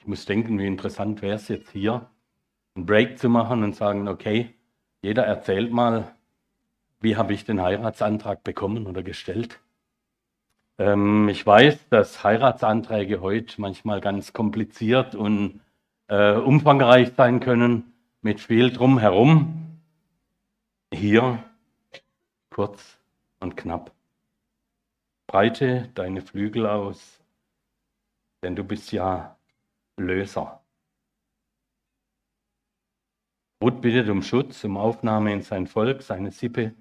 Ich 0.00 0.08
muss 0.08 0.26
denken, 0.26 0.58
wie 0.58 0.66
interessant 0.66 1.22
wäre 1.22 1.36
es 1.36 1.46
jetzt 1.46 1.70
hier, 1.70 2.10
einen 2.74 2.86
Break 2.86 3.16
zu 3.20 3.28
machen 3.28 3.62
und 3.62 3.76
sagen, 3.76 4.08
okay, 4.08 4.58
jeder 5.02 5.24
erzählt 5.24 5.72
mal, 5.72 6.16
wie 6.98 7.16
habe 7.16 7.32
ich 7.32 7.44
den 7.44 7.62
Heiratsantrag 7.62 8.42
bekommen 8.42 8.88
oder 8.88 9.04
gestellt. 9.04 9.61
Ähm, 10.78 11.28
ich 11.28 11.44
weiß, 11.46 11.88
dass 11.90 12.24
Heiratsanträge 12.24 13.20
heute 13.20 13.60
manchmal 13.60 14.00
ganz 14.00 14.32
kompliziert 14.32 15.14
und 15.14 15.60
äh, 16.08 16.32
umfangreich 16.34 17.12
sein 17.16 17.40
können, 17.40 17.92
mit 18.22 18.40
viel 18.40 18.72
drumherum. 18.72 19.80
Hier 20.92 21.42
kurz 22.50 22.98
und 23.40 23.56
knapp. 23.56 23.92
Breite 25.26 25.88
deine 25.94 26.20
Flügel 26.20 26.66
aus, 26.66 27.20
denn 28.42 28.54
du 28.54 28.64
bist 28.64 28.92
ja 28.92 29.36
Löser. 29.96 30.60
Ruth 33.62 33.80
bittet 33.80 34.08
um 34.08 34.22
Schutz, 34.22 34.64
um 34.64 34.76
Aufnahme 34.76 35.32
in 35.32 35.42
sein 35.42 35.66
Volk, 35.66 36.02
seine 36.02 36.32
Sippe, 36.32 36.74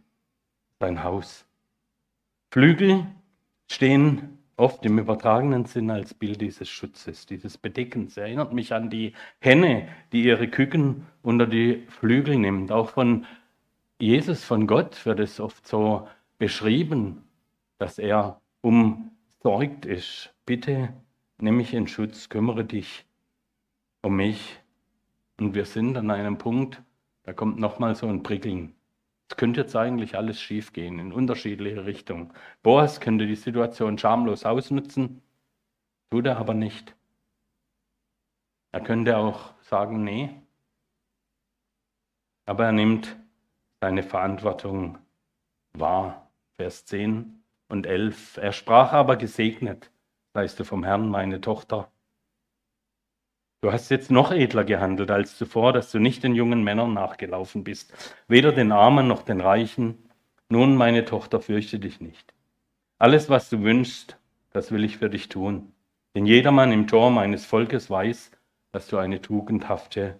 sein 0.80 1.04
Haus. 1.04 1.46
Flügel 2.52 3.06
stehen 3.74 4.38
oft 4.58 4.86
im 4.86 5.00
übertragenen 5.00 5.66
Sinn 5.66 5.90
als 5.90 6.14
Bild 6.14 6.42
dieses 6.42 6.70
Schutzes, 6.70 7.26
dieses 7.26 7.58
Bedeckens. 7.58 8.18
Erinnert 8.18 8.54
mich 8.54 8.74
an 8.74 8.90
die 8.90 9.14
Henne, 9.40 9.88
die 10.12 10.24
ihre 10.24 10.48
Küken 10.48 11.08
unter 11.24 11.48
die 11.48 11.84
Flügel 11.88 12.38
nimmt. 12.38 12.72
Auch 12.72 12.90
von 12.90 13.26
Jesus, 14.00 14.44
von 14.44 14.68
Gott 14.68 15.06
wird 15.06 15.20
es 15.20 15.40
oft 15.40 15.68
so 15.68 16.08
beschrieben, 16.38 17.24
dass 17.78 17.98
er 17.98 18.40
umsorgt 18.62 19.86
ist. 19.86 20.34
Bitte 20.46 20.94
nimm 21.40 21.58
mich 21.58 21.74
in 21.74 21.88
Schutz, 21.88 22.30
kümmere 22.30 22.64
dich 22.64 23.06
um 24.02 24.16
mich. 24.16 24.60
Und 25.40 25.56
wir 25.56 25.66
sind 25.66 25.98
an 25.98 26.12
einem 26.12 26.38
Punkt, 26.38 26.82
da 27.24 27.34
kommt 27.34 27.60
nochmal 27.60 27.96
so 27.96 28.08
ein 28.08 28.22
Prickeln. 28.22 28.76
Es 29.32 29.38
könnte 29.38 29.62
jetzt 29.62 29.78
eigentlich 29.78 30.18
alles 30.18 30.42
schiefgehen 30.42 31.00
in 31.00 31.14
unterschiedliche 31.14 31.86
Richtungen. 31.86 32.34
Boas 32.64 33.00
könnte 33.00 33.26
die 33.28 33.38
Situation 33.38 33.98
schamlos 33.98 34.44
ausnutzen, 34.44 35.22
tut 36.10 36.26
er 36.26 36.38
aber 36.38 36.54
nicht. 36.54 36.98
Er 38.74 38.82
könnte 38.82 39.18
auch 39.18 39.54
sagen, 39.62 40.04
nee. 40.04 40.42
Aber 42.46 42.66
er 42.66 42.72
nimmt 42.74 43.18
seine 43.80 44.04
Verantwortung 44.04 44.98
wahr. 45.72 46.30
Vers 46.58 46.84
10 46.86 47.42
und 47.70 47.86
11. 47.86 48.36
Er 48.36 48.52
sprach 48.52 48.92
aber 48.92 49.16
gesegnet, 49.16 49.92
seist 50.34 50.60
du 50.60 50.66
vom 50.66 50.84
Herrn, 50.84 51.08
meine 51.08 51.40
Tochter. 51.40 51.90
Du 53.62 53.72
hast 53.72 53.90
jetzt 53.90 54.10
noch 54.10 54.32
edler 54.32 54.64
gehandelt 54.64 55.12
als 55.12 55.38
zuvor, 55.38 55.72
dass 55.72 55.92
du 55.92 56.00
nicht 56.00 56.24
den 56.24 56.34
jungen 56.34 56.64
Männern 56.64 56.96
nachgelaufen 56.96 57.64
bist, 57.64 57.94
weder 58.28 58.52
den 58.52 58.72
Armen 58.72 59.08
noch 59.08 59.22
den 59.22 59.40
Reichen. 59.40 60.10
Nun, 60.50 60.76
meine 60.76 61.06
Tochter, 61.06 61.40
fürchte 61.40 61.78
dich 61.78 62.02
nicht. 62.02 62.34
Alles, 62.98 63.30
was 63.30 63.52
du 63.52 63.62
wünschst, 63.62 64.18
das 64.50 64.72
will 64.72 64.84
ich 64.84 64.98
für 64.98 65.12
dich 65.12 65.30
tun. 65.30 65.74
Denn 66.16 66.26
jedermann 66.26 66.72
im 66.72 66.88
Tor 66.88 67.12
meines 67.12 67.46
Volkes 67.46 67.90
weiß, 67.90 68.32
dass 68.72 68.88
du 68.88 68.98
eine 68.98 69.22
tugendhafte 69.22 70.20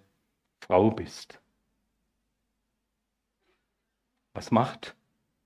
Frau 0.60 0.92
bist. 0.92 1.40
Was 4.34 4.52
macht 4.52 4.96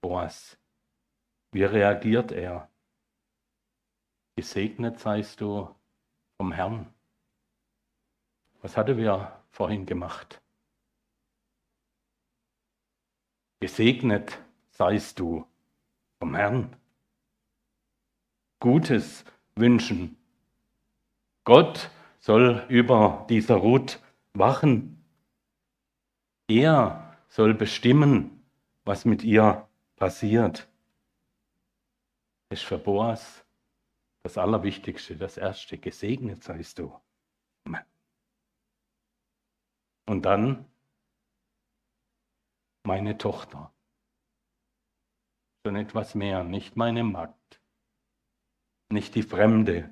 Boas? 0.03 0.59
Wie 1.51 1.65
reagiert 1.65 2.31
er? 2.31 2.71
Gesegnet 4.37 5.01
seist 5.01 5.41
du 5.41 5.75
vom 6.37 6.53
Herrn. 6.53 6.96
Was 8.62 8.77
hatte 8.77 8.97
wir 8.97 9.40
vorhin 9.51 9.87
gemacht? 9.87 10.40
Gesegnet 13.61 14.38
seist 14.71 15.19
du 15.19 15.47
vom 16.19 16.35
Herrn. 16.35 16.77
Gutes 18.61 19.25
wünschen. 19.55 20.16
Gott 21.45 21.90
soll 22.19 22.66
über 22.69 23.25
dieser 23.29 23.57
Ruth 23.57 24.01
wachen. 24.35 25.05
Er 26.49 27.16
soll 27.29 27.55
bestimmen, 27.55 28.45
was 28.85 29.05
mit 29.05 29.23
ihr 29.25 29.69
passiert. 29.97 30.69
Ist 32.51 32.64
für 32.64 32.79
Boas 32.79 33.45
das 34.23 34.38
Allerwichtigste, 34.38 35.16
das 35.16 35.37
Erste. 35.37 35.79
Gesegnet 35.79 36.42
seist 36.42 36.79
du. 36.79 36.92
Und 40.07 40.25
dann 40.25 40.64
meine 42.85 43.19
Tochter. 43.19 43.73
Schon 45.66 45.77
etwas 45.77 46.14
mehr, 46.14 46.45
nicht 46.45 46.77
meine 46.77 47.03
Magd, 47.03 47.61
nicht 48.88 49.16
die 49.16 49.25
Fremde, 49.25 49.90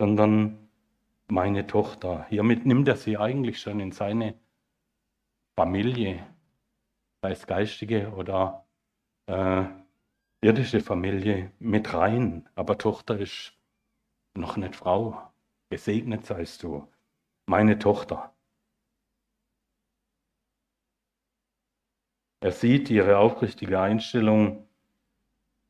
sondern 0.00 0.70
meine 1.28 1.66
Tochter. 1.66 2.26
Hiermit 2.28 2.64
nimmt 2.64 2.88
er 2.88 2.96
sie 2.96 3.18
eigentlich 3.18 3.60
schon 3.60 3.80
in 3.80 3.92
seine 3.92 4.40
Familie, 5.56 6.26
sei 7.22 7.32
es 7.32 7.46
geistige 7.46 8.12
oder 8.12 8.66
äh, 9.26 9.64
irdische 10.40 10.80
Familie, 10.80 11.52
mit 11.58 11.92
rein. 11.92 12.48
Aber 12.54 12.78
Tochter 12.78 13.18
ist 13.18 13.52
noch 14.34 14.56
nicht 14.56 14.74
Frau. 14.74 15.30
Gesegnet 15.70 16.26
seist 16.26 16.62
du, 16.62 16.88
meine 17.46 17.78
Tochter. 17.78 18.33
Er 22.44 22.52
sieht 22.52 22.90
ihre 22.90 23.16
aufrichtige 23.16 23.80
Einstellung. 23.80 24.68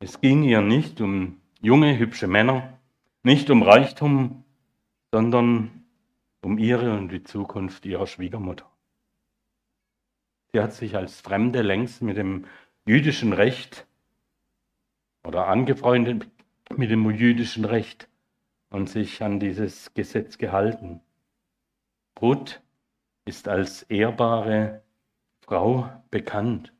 Es 0.01 0.19
ging 0.19 0.43
ihr 0.43 0.59
nicht 0.59 0.99
um 0.99 1.39
junge, 1.61 1.97
hübsche 1.97 2.27
Männer, 2.27 2.77
nicht 3.23 3.49
um 3.49 3.63
Reichtum, 3.63 4.43
sondern 5.09 5.85
um 6.41 6.57
ihre 6.57 6.91
und 6.91 7.13
die 7.13 7.23
Zukunft 7.23 7.85
ihrer 7.85 8.07
Schwiegermutter. 8.07 8.69
Sie 10.51 10.59
hat 10.59 10.73
sich 10.73 10.97
als 10.97 11.21
Fremde 11.21 11.61
längst 11.61 12.01
mit 12.01 12.17
dem 12.17 12.43
jüdischen 12.85 13.31
Recht 13.31 13.87
oder 15.23 15.47
angefreundet 15.47 16.27
mit 16.75 16.91
dem 16.91 17.09
jüdischen 17.09 17.63
Recht 17.63 18.09
und 18.69 18.89
sich 18.89 19.23
an 19.23 19.39
dieses 19.39 19.93
Gesetz 19.93 20.37
gehalten. 20.37 20.99
Ruth 22.21 22.61
ist 23.23 23.47
als 23.47 23.83
ehrbare 23.83 24.83
Frau 25.47 25.87
bekannt. 26.09 26.73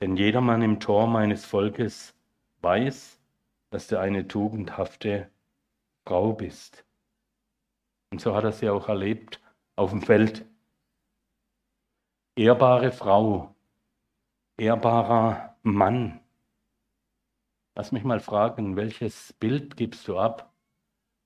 Denn 0.00 0.16
jedermann 0.16 0.62
im 0.62 0.78
Tor 0.78 1.08
meines 1.08 1.44
Volkes 1.44 2.14
weiß, 2.62 3.20
dass 3.70 3.88
du 3.88 3.98
eine 3.98 4.28
tugendhafte 4.28 5.28
Frau 6.06 6.32
bist. 6.32 6.84
Und 8.12 8.20
so 8.20 8.36
hat 8.36 8.44
er 8.44 8.52
sie 8.52 8.68
auch 8.68 8.88
erlebt 8.88 9.40
auf 9.74 9.90
dem 9.90 10.00
Feld. 10.00 10.44
Ehrbare 12.36 12.92
Frau, 12.92 13.56
ehrbarer 14.58 15.56
Mann. 15.62 16.20
Lass 17.74 17.90
mich 17.90 18.04
mal 18.04 18.20
fragen, 18.20 18.76
welches 18.76 19.32
Bild 19.32 19.76
gibst 19.76 20.06
du 20.06 20.18
ab 20.20 20.54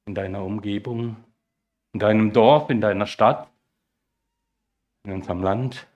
in 0.07 0.15
deiner 0.15 0.43
Umgebung, 0.43 1.23
in 1.93 2.01
deinem 2.01 2.33
Dorf, 2.33 2.71
in 2.71 2.81
deiner 2.81 3.07
Stadt, 3.07 3.51
in 5.05 5.13
unserem 5.13 5.43
Land? 5.43 5.87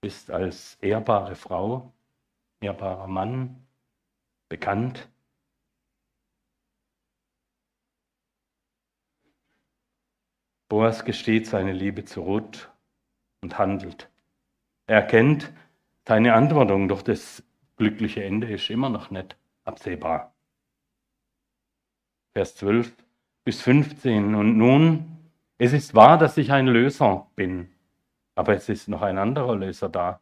Bist 0.00 0.30
als 0.30 0.76
ehrbare 0.76 1.36
Frau, 1.36 1.92
ehrbarer 2.60 3.06
Mann 3.06 3.66
bekannt? 4.48 5.08
Boas 10.68 11.04
gesteht 11.04 11.46
seine 11.46 11.72
Liebe 11.72 12.04
zu 12.04 12.22
Ruth 12.22 12.70
und 13.40 13.58
handelt. 13.58 14.10
Er 14.86 14.96
erkennt 14.96 15.52
seine 16.06 16.34
Antwortung, 16.34 16.88
doch 16.88 17.02
das 17.02 17.42
glückliche 17.76 18.24
Ende 18.24 18.52
ist 18.52 18.68
immer 18.70 18.88
noch 18.88 19.10
nicht 19.10 19.36
absehbar. 19.64 20.34
Vers 22.32 22.56
12 22.56 22.94
bis 23.44 23.62
15. 23.62 24.34
Und 24.34 24.58
nun, 24.58 25.15
es 25.58 25.72
ist 25.72 25.94
wahr, 25.94 26.18
dass 26.18 26.36
ich 26.36 26.52
ein 26.52 26.66
Löser 26.66 27.30
bin, 27.34 27.72
aber 28.34 28.54
es 28.54 28.68
ist 28.68 28.88
noch 28.88 29.02
ein 29.02 29.18
anderer 29.18 29.56
Löser 29.56 29.88
da, 29.88 30.20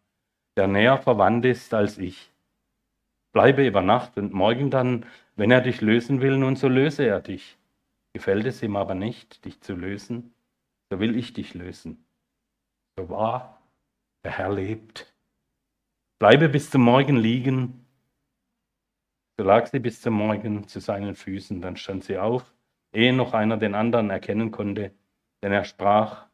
der 0.57 0.68
näher 0.68 0.99
verwandt 0.99 1.44
ist 1.44 1.75
als 1.75 1.99
ich. 1.99 2.33
Bleibe 3.33 3.66
über 3.66 3.83
Nacht 3.83 4.16
und 4.16 4.33
morgen 4.33 4.70
dann, 4.70 5.07
wenn 5.35 5.51
er 5.51 5.61
dich 5.61 5.81
lösen 5.81 6.20
will, 6.20 6.37
nun 6.37 6.55
so 6.55 6.68
löse 6.68 7.05
er 7.05 7.20
dich. 7.20 7.59
Gefällt 8.12 8.47
es 8.47 8.62
ihm 8.62 8.77
aber 8.77 8.94
nicht, 8.94 9.44
dich 9.44 9.61
zu 9.61 9.75
lösen, 9.75 10.33
so 10.88 11.01
will 11.01 11.16
ich 11.16 11.33
dich 11.33 11.55
lösen. 11.55 12.05
So 12.97 13.09
wahr, 13.09 13.61
der 14.23 14.38
Herr 14.38 14.53
lebt. 14.53 15.12
Bleibe 16.20 16.49
bis 16.49 16.70
zum 16.70 16.83
Morgen 16.83 17.16
liegen. 17.16 17.85
So 19.37 19.42
lag 19.42 19.66
sie 19.66 19.81
bis 19.81 20.01
zum 20.01 20.14
Morgen 20.14 20.68
zu 20.68 20.79
seinen 20.79 21.16
Füßen, 21.16 21.61
dann 21.61 21.77
stand 21.77 22.05
sie 22.05 22.18
auf, 22.18 22.55
ehe 22.92 23.12
noch 23.12 23.35
einer 23.35 23.57
den 23.57 23.75
anderen 23.75 24.11
erkennen 24.11 24.53
konnte, 24.53 24.92
denn 25.44 25.52
er 25.52 25.64
sprach, 25.64 26.24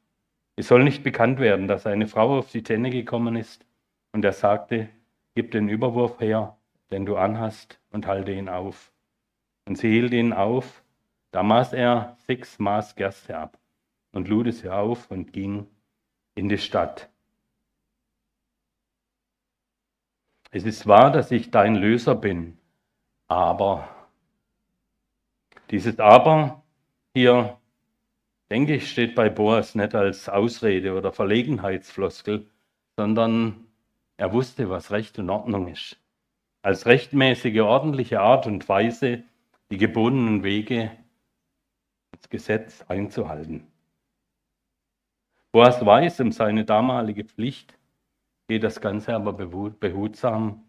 es 0.55 0.69
soll 0.69 0.85
nicht 0.85 1.03
bekannt 1.03 1.41
werden, 1.41 1.67
dass 1.67 1.85
eine 1.85 2.07
Frau 2.07 2.39
auf 2.39 2.53
die 2.53 2.63
Tenne 2.63 2.91
gekommen 2.91 3.35
ist. 3.35 3.67
Und 4.13 4.25
er 4.25 4.33
sagte, 4.33 4.89
gib 5.35 5.51
den 5.51 5.69
Überwurf 5.69 6.21
her, 6.21 6.57
den 6.93 7.07
du 7.07 7.17
anhast, 7.17 7.81
und 7.91 8.07
halte 8.07 8.31
ihn 8.31 8.49
auf. 8.49 8.93
Und 9.67 9.79
sie 9.79 9.91
hielt 9.91 10.13
ihn 10.13 10.33
auf, 10.33 10.85
da 11.33 11.43
maß 11.43 11.73
er 11.73 12.17
sechs 12.29 12.61
Maß 12.61 12.95
Gerste 12.95 13.37
ab 13.37 13.59
und 14.13 14.29
lud 14.29 14.55
sie 14.55 14.69
auf 14.69 15.11
und 15.11 15.33
ging 15.33 15.67
in 16.37 16.49
die 16.49 16.59
Stadt. 16.59 17.11
Es 20.53 20.65
ist 20.65 20.87
wahr, 20.87 21.11
dass 21.11 21.33
ich 21.33 21.51
dein 21.51 21.75
Löser 21.75 22.15
bin, 22.15 22.59
aber 23.27 23.89
dieses 25.71 25.99
Aber 25.99 26.63
hier, 27.13 27.60
denke 28.51 28.77
ich, 28.77 28.91
steht 28.91 29.15
bei 29.15 29.29
Boas 29.29 29.75
nicht 29.75 29.95
als 29.95 30.29
Ausrede 30.29 30.95
oder 30.95 31.13
Verlegenheitsfloskel, 31.13 32.47
sondern 32.97 33.67
er 34.17 34.33
wusste, 34.33 34.69
was 34.69 34.91
Recht 34.91 35.19
und 35.19 35.31
Ordnung 35.31 35.69
ist. 35.69 35.99
Als 36.63 36.85
rechtmäßige, 36.85 37.61
ordentliche 37.61 38.21
Art 38.21 38.47
und 38.47 38.69
Weise 38.69 39.23
die 39.71 39.79
gebundenen 39.79 40.43
Wege, 40.43 40.91
das 42.11 42.29
Gesetz 42.29 42.85
einzuhalten. 42.89 43.67
Boas 45.53 45.85
weiß 45.85 46.21
um 46.21 46.33
seine 46.33 46.65
damalige 46.65 47.25
Pflicht, 47.25 47.79
geht 48.49 48.63
das 48.63 48.81
Ganze 48.81 49.15
aber 49.15 49.33
behutsam 49.33 50.65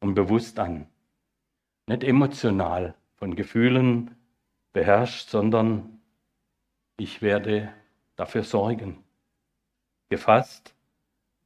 und 0.00 0.14
bewusst 0.14 0.58
an. 0.58 0.86
Nicht 1.86 2.04
emotional 2.04 2.94
von 3.16 3.36
Gefühlen 3.36 4.12
beherrscht, 4.72 5.28
sondern 5.28 5.93
ich 6.96 7.22
werde 7.22 7.72
dafür 8.16 8.44
sorgen. 8.44 9.02
Gefasst, 10.08 10.74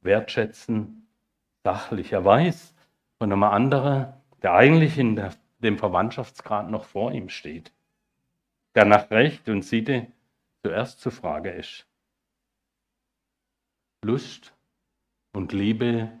wertschätzen, 0.01 1.07
sachlich. 1.63 2.11
Er 2.11 2.23
weiß 2.25 2.75
von 3.17 3.31
einem 3.31 3.43
anderen, 3.43 4.13
der 4.41 4.53
eigentlich 4.53 4.97
in 4.97 5.15
der, 5.15 5.33
dem 5.59 5.77
Verwandtschaftsgrad 5.77 6.69
noch 6.69 6.85
vor 6.85 7.11
ihm 7.11 7.29
steht, 7.29 7.73
der 8.75 8.85
nach 8.85 9.09
Recht 9.11 9.49
und 9.49 9.63
Sitte 9.63 10.07
zuerst 10.63 10.99
zur 10.99 11.11
Frage 11.11 11.51
ist. 11.51 11.85
Lust 14.03 14.53
und 15.33 15.51
Liebe 15.51 16.11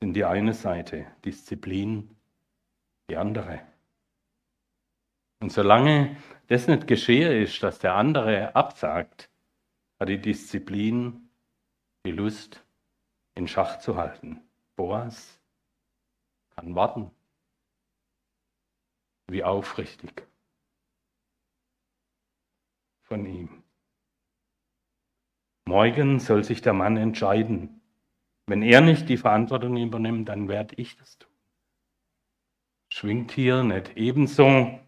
sind 0.00 0.14
die 0.14 0.24
eine 0.24 0.52
Seite, 0.52 1.06
Disziplin 1.24 2.14
die 3.08 3.16
andere. 3.16 3.60
Und 5.40 5.52
solange 5.52 6.16
das 6.52 6.68
nicht 6.68 6.86
geschehe 6.86 7.42
ist, 7.42 7.62
dass 7.62 7.78
der 7.78 7.94
andere 7.94 8.54
absagt, 8.54 9.30
hat 9.98 10.08
die 10.10 10.20
Disziplin 10.20 11.30
die 12.04 12.12
Lust 12.12 12.62
in 13.34 13.48
Schach 13.48 13.78
zu 13.78 13.96
halten. 13.96 14.40
Boas 14.76 15.40
kann 16.50 16.74
warten. 16.74 17.10
Wie 19.28 19.42
aufrichtig 19.42 20.26
von 23.00 23.24
ihm. 23.24 23.62
Morgen 25.64 26.20
soll 26.20 26.44
sich 26.44 26.60
der 26.60 26.74
Mann 26.74 26.98
entscheiden, 26.98 27.80
wenn 28.46 28.60
er 28.60 28.82
nicht 28.82 29.08
die 29.08 29.16
Verantwortung 29.16 29.78
übernimmt, 29.78 30.28
dann 30.28 30.48
werde 30.48 30.74
ich 30.74 30.96
das 30.96 31.16
tun. 31.16 31.32
Schwingt 32.92 33.32
hier 33.32 33.62
nicht 33.62 33.96
ebenso 33.96 34.81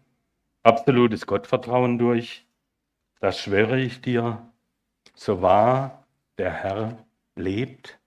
absolutes 0.65 1.27
Gottvertrauen 1.27 1.97
durch? 1.97 2.45
Das 3.19 3.39
schwöre 3.39 3.79
ich 3.79 4.01
dir, 4.01 4.51
so 5.13 5.41
wahr 5.41 6.05
der 6.37 6.51
Herr 6.51 7.05
lebt. 7.35 7.99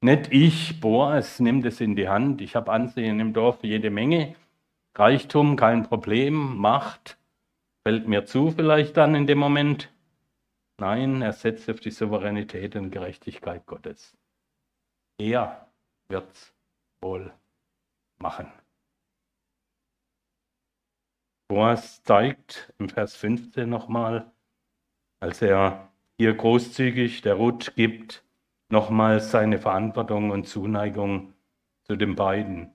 Nicht 0.00 0.32
ich, 0.32 0.80
Boas, 0.80 1.40
nimm 1.40 1.62
das 1.62 1.80
in 1.80 1.96
die 1.96 2.08
Hand. 2.08 2.40
Ich 2.40 2.54
habe 2.54 2.70
Ansehen 2.70 3.18
im 3.20 3.32
Dorf 3.32 3.62
jede 3.62 3.90
Menge. 3.90 4.36
Reichtum, 4.94 5.56
kein 5.56 5.82
Problem. 5.84 6.56
Macht, 6.56 7.18
fällt 7.84 8.06
mir 8.06 8.24
zu 8.24 8.50
vielleicht 8.50 8.96
dann 8.96 9.14
in 9.14 9.26
dem 9.26 9.38
Moment. 9.38 9.90
Nein, 10.78 11.22
er 11.22 11.32
setzt 11.32 11.68
auf 11.68 11.80
die 11.80 11.90
Souveränität 11.90 12.76
und 12.76 12.90
Gerechtigkeit 12.90 13.66
Gottes. 13.66 14.16
Er 15.18 15.66
wird's 16.08 16.54
wohl 17.00 17.32
machen. 18.18 18.52
Boas 21.48 22.02
zeigt 22.02 22.72
im 22.78 22.90
Vers 22.90 23.16
15 23.16 23.68
nochmal, 23.68 24.30
als 25.18 25.40
er 25.40 25.90
hier 26.18 26.34
großzügig 26.34 27.22
der 27.22 27.34
Ruth 27.34 27.74
gibt, 27.74 28.22
nochmal 28.68 29.20
seine 29.20 29.58
Verantwortung 29.58 30.30
und 30.30 30.46
Zuneigung 30.46 31.32
zu 31.84 31.96
den 31.96 32.16
beiden. 32.16 32.74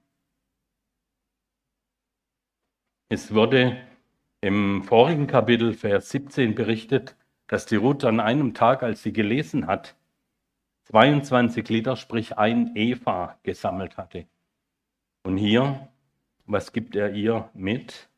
Es 3.10 3.32
wurde 3.32 3.78
im 4.42 4.84
vorigen 4.84 5.28
Kapitel, 5.28 5.74
Vers 5.76 6.10
17, 6.10 6.56
berichtet, 6.56 7.16
dass 7.46 7.68
die 7.68 7.76
Ruth 7.76 8.04
an 8.04 8.20
einem 8.20 8.56
Tag, 8.56 8.82
als 8.82 9.04
sie 9.04 9.14
gelesen 9.14 9.68
hat, 9.68 9.96
22 10.86 11.70
Liter, 11.70 11.96
sprich 11.96 12.40
ein 12.40 12.76
Eva, 12.76 13.38
gesammelt 13.44 13.98
hatte. 13.98 14.26
Und 15.22 15.38
hier, 15.38 15.90
was 16.46 16.74
gibt 16.74 16.96
er 16.96 17.14
ihr 17.14 17.52
mit? 17.54 18.10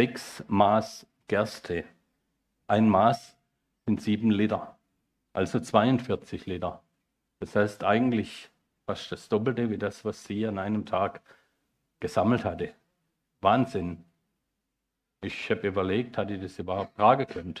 Sechs 0.00 0.42
Maß 0.48 1.06
Gerste. 1.28 1.84
Ein 2.66 2.88
Maß 2.88 3.36
sind 3.84 4.00
sieben 4.00 4.30
Liter. 4.30 4.78
also 5.34 5.60
42 5.60 6.46
Liter. 6.46 6.82
Das 7.38 7.54
heißt 7.54 7.84
eigentlich 7.84 8.48
fast 8.86 9.12
das 9.12 9.28
Doppelte 9.28 9.68
wie 9.68 9.76
das, 9.76 10.02
was 10.06 10.24
sie 10.24 10.46
an 10.46 10.58
einem 10.58 10.86
Tag 10.86 11.20
gesammelt 12.00 12.46
hatte. 12.46 12.72
Wahnsinn. 13.42 14.02
Ich 15.20 15.50
habe 15.50 15.68
überlegt, 15.68 16.16
hatte 16.16 16.32
ich 16.32 16.40
das 16.40 16.58
überhaupt 16.58 16.96
tragen 16.96 17.26
können. 17.26 17.54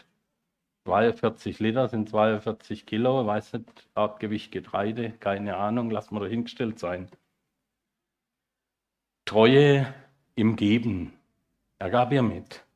42 0.86 1.58
Liter 1.58 1.88
sind 1.88 2.08
42 2.08 2.86
Kilo, 2.86 3.26
weiß 3.26 3.52
nicht, 3.52 3.90
Artgewicht 3.92 4.50
Getreide, 4.50 5.10
keine 5.10 5.58
Ahnung, 5.58 5.90
lass 5.90 6.10
mal 6.10 6.20
dahingestellt 6.20 6.78
sein. 6.78 7.10
Treue 9.26 9.92
im 10.36 10.56
Geben. 10.56 11.19
Er 11.80 11.88
gab 11.88 12.12
ihr 12.12 12.22
mit. 12.22 12.66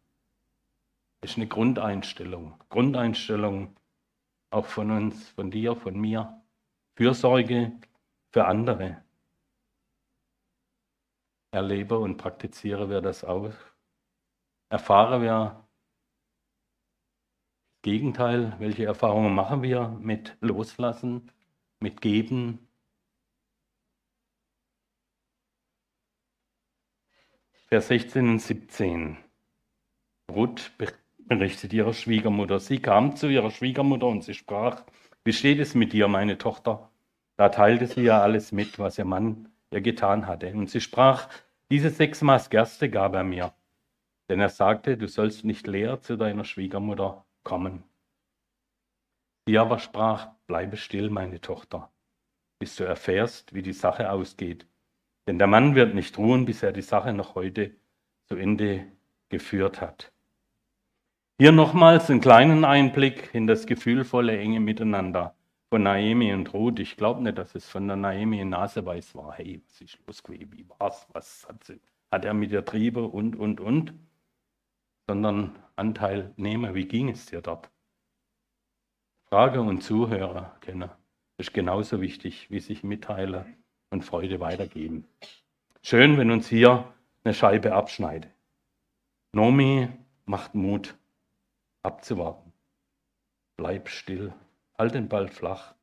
Das 1.20 1.32
ist 1.32 1.36
eine 1.36 1.46
Grundeinstellung. 1.46 2.59
Grundeinstellung 2.70 3.76
auch 4.50 4.64
von 4.64 4.90
uns, 4.90 5.28
von 5.28 5.50
dir, 5.50 5.76
von 5.76 6.00
mir. 6.00 6.42
Fürsorge 6.96 7.72
für 8.32 8.46
andere. 8.46 9.05
Erlebe 11.50 11.98
und 11.98 12.16
praktiziere 12.16 12.88
wir 12.88 13.02
das 13.02 13.24
auch. 13.24 13.52
Erfahre 14.70 15.20
wir 15.20 15.68
Gegenteil. 17.82 18.59
Welche 18.59 18.86
Erfahrungen 18.86 19.34
machen 19.34 19.62
wir 19.62 19.88
mit 20.00 20.34
Loslassen, 20.40 21.30
mit 21.78 22.00
Geben? 22.00 22.64
Vers 27.75 27.89
16 27.89 28.29
und 28.29 28.39
17. 28.39 29.16
Ruth 30.31 30.70
berichtet 31.27 31.72
ihrer 31.72 31.93
Schwiegermutter. 31.93 32.61
Sie 32.61 32.79
kam 32.79 33.16
zu 33.16 33.27
ihrer 33.27 33.51
Schwiegermutter 33.51 34.07
und 34.07 34.22
sie 34.22 34.35
sprach, 34.35 34.85
wie 35.25 35.33
steht 35.33 35.59
es 35.59 35.75
mit 35.75 35.93
dir, 35.93 36.07
meine 36.07 36.39
Tochter? 36.39 36.93
Da 37.37 37.49
teilte 37.49 37.89
sie 37.89 38.03
ja 38.03 38.22
alles 38.22 38.53
mit, 38.53 38.79
was 38.79 38.97
ihr 38.97 39.05
Mann 39.05 39.49
ihr 39.72 39.81
getan 39.81 40.29
hatte. 40.29 40.53
Und 40.53 40.70
sie 40.70 40.81
sprach, 40.81 41.29
diese 41.68 41.91
sechs 41.91 42.22
Maß 42.22 42.49
Gerste 42.49 42.89
gab 42.89 43.12
er 43.14 43.25
mir. 43.25 43.53
Denn 44.29 44.39
er 44.39 44.51
sagte, 44.51 44.97
du 44.97 45.09
sollst 45.09 45.45
nicht 45.45 45.66
leer 45.66 46.01
zu 46.01 46.16
deiner 46.16 46.45
Schwiegermutter 46.45 47.27
kommen. 47.43 47.83
Sie 49.49 49.59
aber 49.59 49.81
sprach, 49.81 50.29
bleibe 50.47 50.77
still, 50.77 51.11
meine 51.11 51.41
Tochter, 51.41 51.91
bis 52.61 52.77
du 52.77 52.85
erfährst, 52.85 53.53
wie 53.53 53.62
die 53.62 53.72
Sache 53.72 54.12
ausgeht. 54.12 54.64
Denn 55.27 55.39
der 55.39 55.47
Mann 55.47 55.75
wird 55.75 55.95
nicht 55.95 56.18
ruhen, 56.18 56.45
bis 56.45 56.62
er 56.62 56.72
die 56.72 56.83
Sache 56.83 57.12
noch 57.12 57.35
heute 57.35 57.75
zu 58.27 58.37
Ende 58.37 58.87
geführt 59.29 59.81
hat. 59.81 60.12
Hier 61.39 61.51
nochmals 61.51 62.11
einen 62.11 62.20
kleinen 62.20 62.64
Einblick 62.64 63.35
in 63.35 63.47
das 63.47 63.66
gefühlvolle 63.66 64.39
enge 64.39 64.61
Miteinander 64.61 65.35
von 65.68 65.83
Naomi 65.83 66.33
und 66.33 66.53
Ruth. 66.53 66.79
Ich 66.79 66.97
glaube 66.97 67.22
nicht, 67.22 67.39
dass 67.39 67.55
es 67.55 67.68
von 67.68 67.89
der 67.89 67.97
Naomi 67.97 68.45
Naseweiß 68.45 69.16
war. 69.16 69.33
Hey, 69.35 69.61
was 69.66 69.81
ist 69.81 69.99
los 70.07 70.22
gewesen? 70.22 70.53
Wie 70.53 70.68
war's? 70.79 71.09
Was 71.12 71.49
hat, 71.49 71.64
sie, 71.64 71.81
hat 72.12 72.25
er 72.25 72.35
mit 72.35 72.53
der 72.53 72.64
Triebe 72.64 73.05
und, 73.05 73.35
und, 73.35 73.61
und? 73.61 73.95
Sondern 75.09 75.59
Anteilnehmer, 75.75 76.75
wie 76.75 76.87
ging 76.87 77.09
es 77.09 77.27
dir 77.27 77.41
dort? 77.41 77.70
Frage 79.29 79.61
und 79.61 79.83
Zuhörer 79.83 80.57
kennen. 80.61 80.91
ist 81.39 81.53
genauso 81.53 82.01
wichtig, 82.01 82.49
wie 82.51 82.61
sich 82.61 82.85
Mitteiler 82.85 83.47
und 83.95 84.05
Freude 84.05 84.40
weitergeben. 84.40 85.07
Schön, 85.80 86.18
wenn 86.18 86.30
uns 86.30 86.49
hier 86.49 86.92
eine 87.22 87.32
Scheibe 87.32 87.74
abschneidet. 87.74 88.30
Nomi 89.32 89.88
macht 90.26 90.55
Mut 90.55 90.97
abzuwarten. 91.82 92.53
Bleib 93.57 93.88
still, 93.88 94.34
halt 94.76 94.95
den 94.95 95.09
Ball 95.09 95.28
flach. 95.28 95.74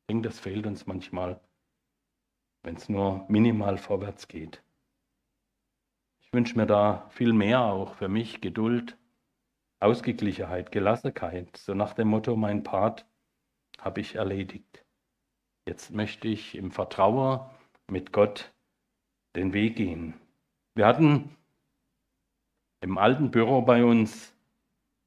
Ich 0.00 0.06
denke, 0.08 0.28
das 0.28 0.40
fehlt 0.40 0.66
uns 0.66 0.86
manchmal, 0.86 1.40
wenn 2.62 2.76
es 2.76 2.88
nur 2.88 3.26
minimal 3.28 3.76
vorwärts 3.76 4.28
geht. 4.28 4.62
Ich 6.20 6.32
wünsche 6.32 6.56
mir 6.56 6.66
da 6.66 7.06
viel 7.10 7.32
mehr 7.34 7.60
auch 7.60 7.94
für 7.94 8.08
mich, 8.08 8.40
Geduld, 8.40 8.96
Ausgeglichenheit, 9.78 10.72
Gelassenheit, 10.72 11.54
so 11.56 11.74
nach 11.74 11.92
dem 11.92 12.08
Motto, 12.08 12.34
mein 12.34 12.62
Part 12.62 13.06
habe 13.78 14.00
ich 14.00 14.14
erledigt. 14.14 14.85
Jetzt 15.66 15.90
möchte 15.90 16.28
ich 16.28 16.54
im 16.54 16.70
Vertrauen 16.70 17.40
mit 17.88 18.12
Gott 18.12 18.52
den 19.34 19.52
Weg 19.52 19.76
gehen. 19.76 20.14
Wir 20.74 20.86
hatten 20.86 21.36
im 22.80 22.98
alten 22.98 23.30
Büro 23.30 23.62
bei 23.62 23.84
uns 23.84 24.32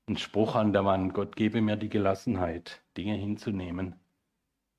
ein 0.10 0.18
Spruch 0.18 0.55
an 0.55 0.74
der 0.74 0.84
Wand, 0.86 1.14
Gott 1.14 1.36
gebe 1.36 1.62
mir 1.62 1.78
die 1.78 1.88
Gelassenheit, 1.88 2.82
Dinge 2.97 3.16
hinzunehmen, 3.16 3.95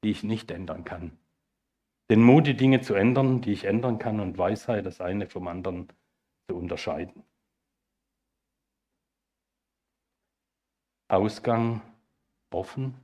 die 0.05 0.11
ich 0.11 0.23
nicht 0.23 0.51
ändern 0.51 0.85
kann. 0.85 1.17
Den 2.11 2.23
Mut, 2.23 2.47
die 2.47 2.57
Dinge 2.57 2.81
zu 2.81 2.95
ändern, 2.95 3.41
die 3.41 3.53
ich 3.53 3.65
ändern 3.65 3.99
kann 3.99 4.19
und 4.21 4.37
Weisheit, 4.37 4.85
das 4.85 5.01
eine 5.01 5.29
vom 5.29 5.47
anderen 5.47 5.89
zu 6.49 6.57
unterscheiden. 6.57 7.23
Ausgang 11.09 11.81
offen. 12.51 12.95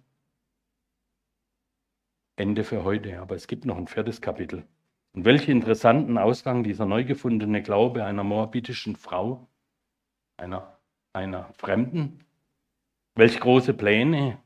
Ende 2.36 2.64
für 2.64 2.84
heute, 2.84 3.20
aber 3.20 3.34
es 3.34 3.46
gibt 3.46 3.64
noch 3.64 3.76
ein 3.76 3.88
viertes 3.88 4.20
Kapitel. 4.20 4.64
Und 5.14 5.24
welchen 5.24 5.50
interessanten 5.50 6.18
Ausgang 6.18 6.62
dieser 6.62 6.86
neu 6.86 7.04
gefundene 7.04 7.62
Glaube 7.62 8.04
einer 8.04 8.24
moabitischen 8.24 8.96
Frau, 8.96 9.46
einer 10.36 10.76
einer 11.16 11.48
Fremden. 11.54 12.20
Welch 13.14 13.40
große 13.40 13.72
Pläne 13.72 14.38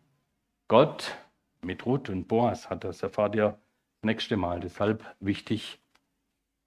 Gott 0.68 1.16
mit 1.62 1.84
Ruth 1.84 2.08
und 2.08 2.28
Boas 2.28 2.70
hat, 2.70 2.84
das 2.84 3.02
erfahrt 3.02 3.34
ihr 3.34 3.48
das 3.48 3.58
nächste 4.06 4.36
Mal. 4.36 4.60
Deshalb 4.60 5.04
wichtig, 5.18 5.80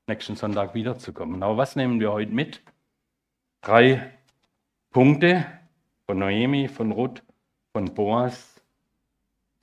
nächsten 0.07 0.35
Sonntag 0.35 0.73
wiederzukommen. 0.73 1.41
Aber 1.41 1.55
was 1.55 1.77
nehmen 1.77 2.01
wir 2.01 2.11
heute 2.11 2.33
mit? 2.33 2.61
Drei 3.61 4.11
Punkte 4.91 5.45
von 6.05 6.19
Noemi, 6.19 6.67
von 6.67 6.91
Ruth, 6.91 7.23
von 7.71 7.93
Boas. 7.93 8.52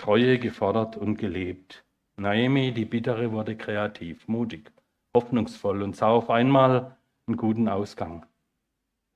Treue 0.01 0.38
gefordert 0.38 0.96
und 0.96 1.16
gelebt. 1.16 1.84
Naomi, 2.16 2.72
die 2.72 2.84
Bittere, 2.84 3.32
wurde 3.32 3.57
kreativ, 3.57 4.26
mutig, 4.28 4.72
hoffnungsvoll 5.14 5.82
und 5.82 5.94
sah 5.94 6.09
auf 6.09 6.30
einmal 6.30 6.96
einen 7.26 7.36
guten 7.36 7.68
Ausgang 7.68 8.26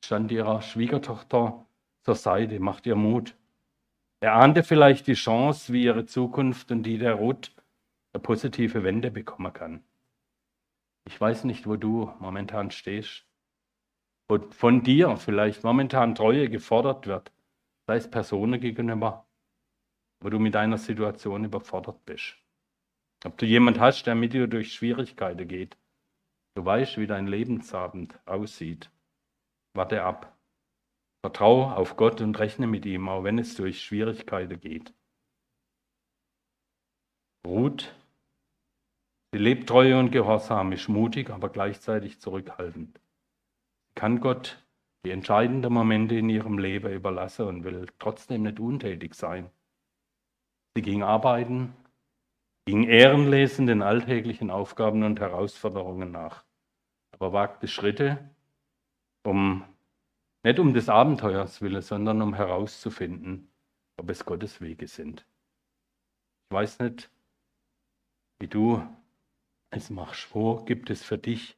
stand 0.05 0.30
ihrer 0.30 0.61
Schwiegertochter 0.61 1.66
zur 2.03 2.14
Seite, 2.14 2.61
macht 2.61 2.87
ihr 2.87 2.95
Mut. 2.95 3.35
Er 4.20 4.35
ahnte 4.35 4.62
vielleicht 4.62 5.07
die 5.07 5.14
Chance, 5.14 5.72
wie 5.72 5.85
ihre 5.85 6.05
Zukunft 6.05 6.70
und 6.70 6.82
die 6.82 6.99
der 6.99 7.14
Ruth 7.14 7.53
eine 8.12 8.22
positive 8.22 8.85
Wende 8.85 9.11
bekommen 9.11 9.53
kann. 9.53 9.82
Ich 11.07 11.20
weiß 11.20 11.45
nicht, 11.45 11.66
wo 11.66 11.76
du 11.76 12.12
momentan 12.18 12.70
stehst, 12.70 13.26
wo 14.28 14.39
von 14.51 14.82
dir 14.82 15.16
vielleicht 15.16 15.64
momentan 15.64 16.14
Treue 16.14 16.49
gefordert 16.49 17.07
wird, 17.07 17.32
sei 17.87 17.97
es 17.97 18.11
Personen 18.11 18.61
gegenüber, 18.61 19.24
wo 20.25 20.31
du 20.31 20.39
mit 20.39 20.55
deiner 20.55 20.79
Situation 20.79 21.45
überfordert 21.45 22.03
bist. 22.07 22.39
Ob 23.27 23.37
du 23.37 23.45
jemand 23.45 23.79
hast, 23.79 24.07
der 24.07 24.14
mit 24.14 24.33
dir 24.33 24.47
durch 24.47 24.72
Schwierigkeiten 24.72 25.47
geht, 25.47 25.77
du 26.55 26.64
weißt, 26.64 26.97
wie 26.97 27.07
dein 27.07 27.27
Lebensabend 27.27 28.18
aussieht. 28.25 28.91
Warte 29.75 30.03
ab. 30.03 30.35
Vertraue 31.22 31.77
auf 31.77 31.99
Gott 31.99 32.22
und 32.22 32.39
rechne 32.39 32.66
mit 32.66 32.87
ihm, 32.87 33.07
auch 33.07 33.22
wenn 33.22 33.39
es 33.39 33.55
durch 33.55 33.83
Schwierigkeiten 33.83 34.59
geht. 34.59 34.95
Ruth, 37.47 37.95
sie 39.33 39.39
lebt 39.39 39.68
treu 39.68 39.99
und 39.99 40.11
gehorsam, 40.11 40.72
ist 40.72 40.89
mutig, 40.89 41.29
aber 41.29 41.51
gleichzeitig 41.51 42.18
zurückhaltend. 42.18 42.99
Kann 43.95 44.20
Gott 44.20 44.64
die 45.05 45.11
entscheidenden 45.11 45.75
Momente 45.75 46.14
in 46.14 46.31
ihrem 46.31 46.57
Leben 46.57 46.91
überlassen 46.91 47.47
und 47.47 47.64
will 47.64 47.87
trotzdem 47.99 48.45
nicht 48.45 48.59
untätig 48.59 49.14
sein. 49.14 49.51
Sie 50.77 50.83
ging 50.83 51.05
arbeiten, 51.05 51.72
ging 52.66 52.83
ehrenlesend 52.85 53.68
den 53.68 53.83
alltäglichen 53.83 54.51
Aufgaben 54.51 55.05
und 55.05 55.20
Herausforderungen 55.20 56.11
nach, 56.11 56.45
aber 57.12 57.33
wagte 57.33 57.68
Schritte, 57.68 58.31
um 59.25 59.64
nicht 60.43 60.59
um 60.59 60.75
des 60.75 60.89
Abenteuers 60.89 61.62
willen, 61.62 61.81
sondern 61.81 62.20
um 62.22 62.35
herauszufinden, 62.35 63.53
ob 63.97 64.11
es 64.11 64.25
Gottes 64.25 64.61
Wege 64.61 64.89
sind. 64.89 65.25
Ich 66.51 66.57
weiß 66.57 66.81
nicht, 66.81 67.11
wie 68.41 68.49
du 68.49 68.83
es 69.70 69.91
machst. 69.91 70.35
Wo 70.35 70.57
gibt 70.64 70.91
es 70.91 71.03
für 71.03 71.18
dich 71.18 71.57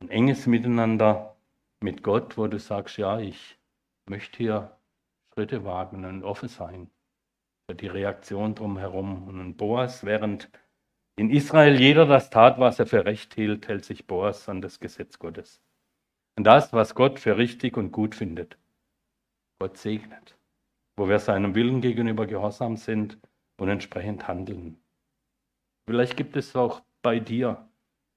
ein 0.00 0.10
enges 0.10 0.46
Miteinander 0.46 1.36
mit 1.80 2.02
Gott, 2.02 2.36
wo 2.36 2.48
du 2.48 2.58
sagst, 2.58 2.98
ja, 2.98 3.18
ich 3.20 3.58
möchte 4.06 4.36
hier 4.36 4.76
Schritte 5.32 5.64
wagen 5.64 6.04
und 6.04 6.24
offen 6.24 6.48
sein 6.48 6.90
die 7.68 7.86
Reaktion 7.86 8.54
drumherum. 8.54 9.28
Und 9.28 9.56
Boas, 9.56 10.04
während 10.04 10.50
in 11.16 11.30
Israel 11.30 11.78
jeder 11.80 12.06
das 12.06 12.30
tat, 12.30 12.58
was 12.58 12.78
er 12.78 12.86
für 12.86 13.04
recht 13.04 13.34
hielt, 13.34 13.68
hält 13.68 13.84
sich 13.84 14.06
Boas 14.06 14.48
an 14.48 14.60
das 14.62 14.80
Gesetz 14.80 15.18
Gottes. 15.18 15.62
Und 16.36 16.44
das, 16.44 16.72
was 16.72 16.94
Gott 16.94 17.20
für 17.20 17.36
richtig 17.36 17.76
und 17.76 17.92
gut 17.92 18.14
findet. 18.14 18.58
Gott 19.58 19.76
segnet. 19.76 20.36
wo 20.96 21.08
wir 21.08 21.18
seinem 21.18 21.54
Willen 21.54 21.80
gegenüber 21.80 22.26
gehorsam 22.26 22.76
sind 22.76 23.18
und 23.56 23.68
entsprechend 23.68 24.28
handeln. 24.28 24.78
Vielleicht 25.86 26.16
gibt 26.16 26.36
es 26.36 26.54
auch 26.54 26.82
bei 27.02 27.18
dir 27.18 27.68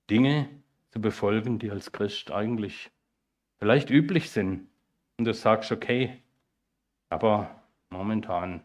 Dinge 0.10 0.50
zu 0.92 1.02
befolgen, 1.02 1.58
die 1.58 1.72
als 1.72 1.92
Christ 1.92 2.32
eigentlich 2.32 2.92
vielleicht 3.58 3.90
üblich 3.90 4.30
sind. 4.30 4.68
Und 5.18 5.26
du 5.26 5.34
sagst, 5.34 5.72
okay, 5.72 6.22
aber 7.10 7.64
momentan 7.90 8.62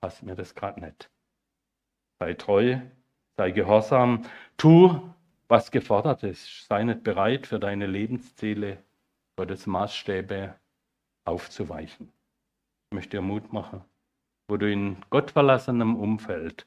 passt 0.00 0.22
mir 0.22 0.34
das 0.34 0.54
gerade 0.54 0.80
nicht. 0.80 1.10
Sei 2.20 2.34
treu, 2.34 2.80
sei 3.36 3.50
gehorsam, 3.50 4.24
tu, 4.56 5.14
was 5.48 5.70
gefordert 5.70 6.22
ist. 6.22 6.66
Sei 6.66 6.82
nicht 6.84 7.02
bereit, 7.02 7.46
für 7.46 7.58
deine 7.58 7.86
Lebensziele, 7.86 8.82
Gottes 9.36 9.66
Maßstäbe 9.66 10.58
aufzuweichen. 11.24 12.12
Ich 12.90 12.94
möchte 12.94 13.18
dir 13.18 13.22
Mut 13.22 13.52
machen, 13.52 13.84
wo 14.48 14.56
du 14.56 14.70
in 14.70 15.04
gottverlassenem 15.10 15.96
Umfeld 15.96 16.66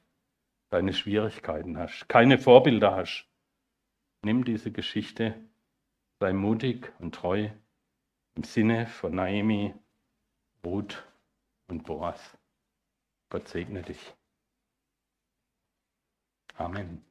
deine 0.70 0.94
Schwierigkeiten 0.94 1.78
hast, 1.78 2.08
keine 2.08 2.38
Vorbilder 2.38 2.96
hast. 2.96 3.28
Nimm 4.24 4.46
diese 4.46 4.72
Geschichte, 4.72 5.36
sei 6.20 6.32
mutig 6.32 6.94
und 7.00 7.16
treu 7.16 7.50
im 8.36 8.44
Sinne 8.44 8.88
von 8.88 9.16
Naomi, 9.16 9.74
Ruth 10.64 11.04
und 11.68 11.84
Boas. 11.84 12.38
Gott 13.32 13.48
segne 13.48 13.82
dich. 13.82 14.14
Amen. 16.58 17.04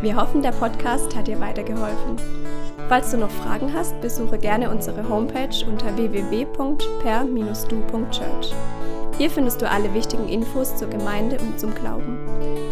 Wir 0.00 0.16
hoffen, 0.16 0.42
der 0.42 0.52
Podcast 0.52 1.14
hat 1.14 1.28
dir 1.28 1.38
weitergeholfen. 1.38 2.16
Falls 2.88 3.10
du 3.10 3.18
noch 3.18 3.30
Fragen 3.30 3.70
hast, 3.72 4.00
besuche 4.00 4.38
gerne 4.38 4.70
unsere 4.70 5.06
Homepage 5.06 5.66
unter 5.66 5.94
www.per-du.church. 5.94 8.54
Hier 9.18 9.30
findest 9.30 9.60
du 9.60 9.70
alle 9.70 9.92
wichtigen 9.92 10.26
Infos 10.28 10.74
zur 10.76 10.88
Gemeinde 10.88 11.38
und 11.38 11.60
zum 11.60 11.74
Glauben. 11.74 12.18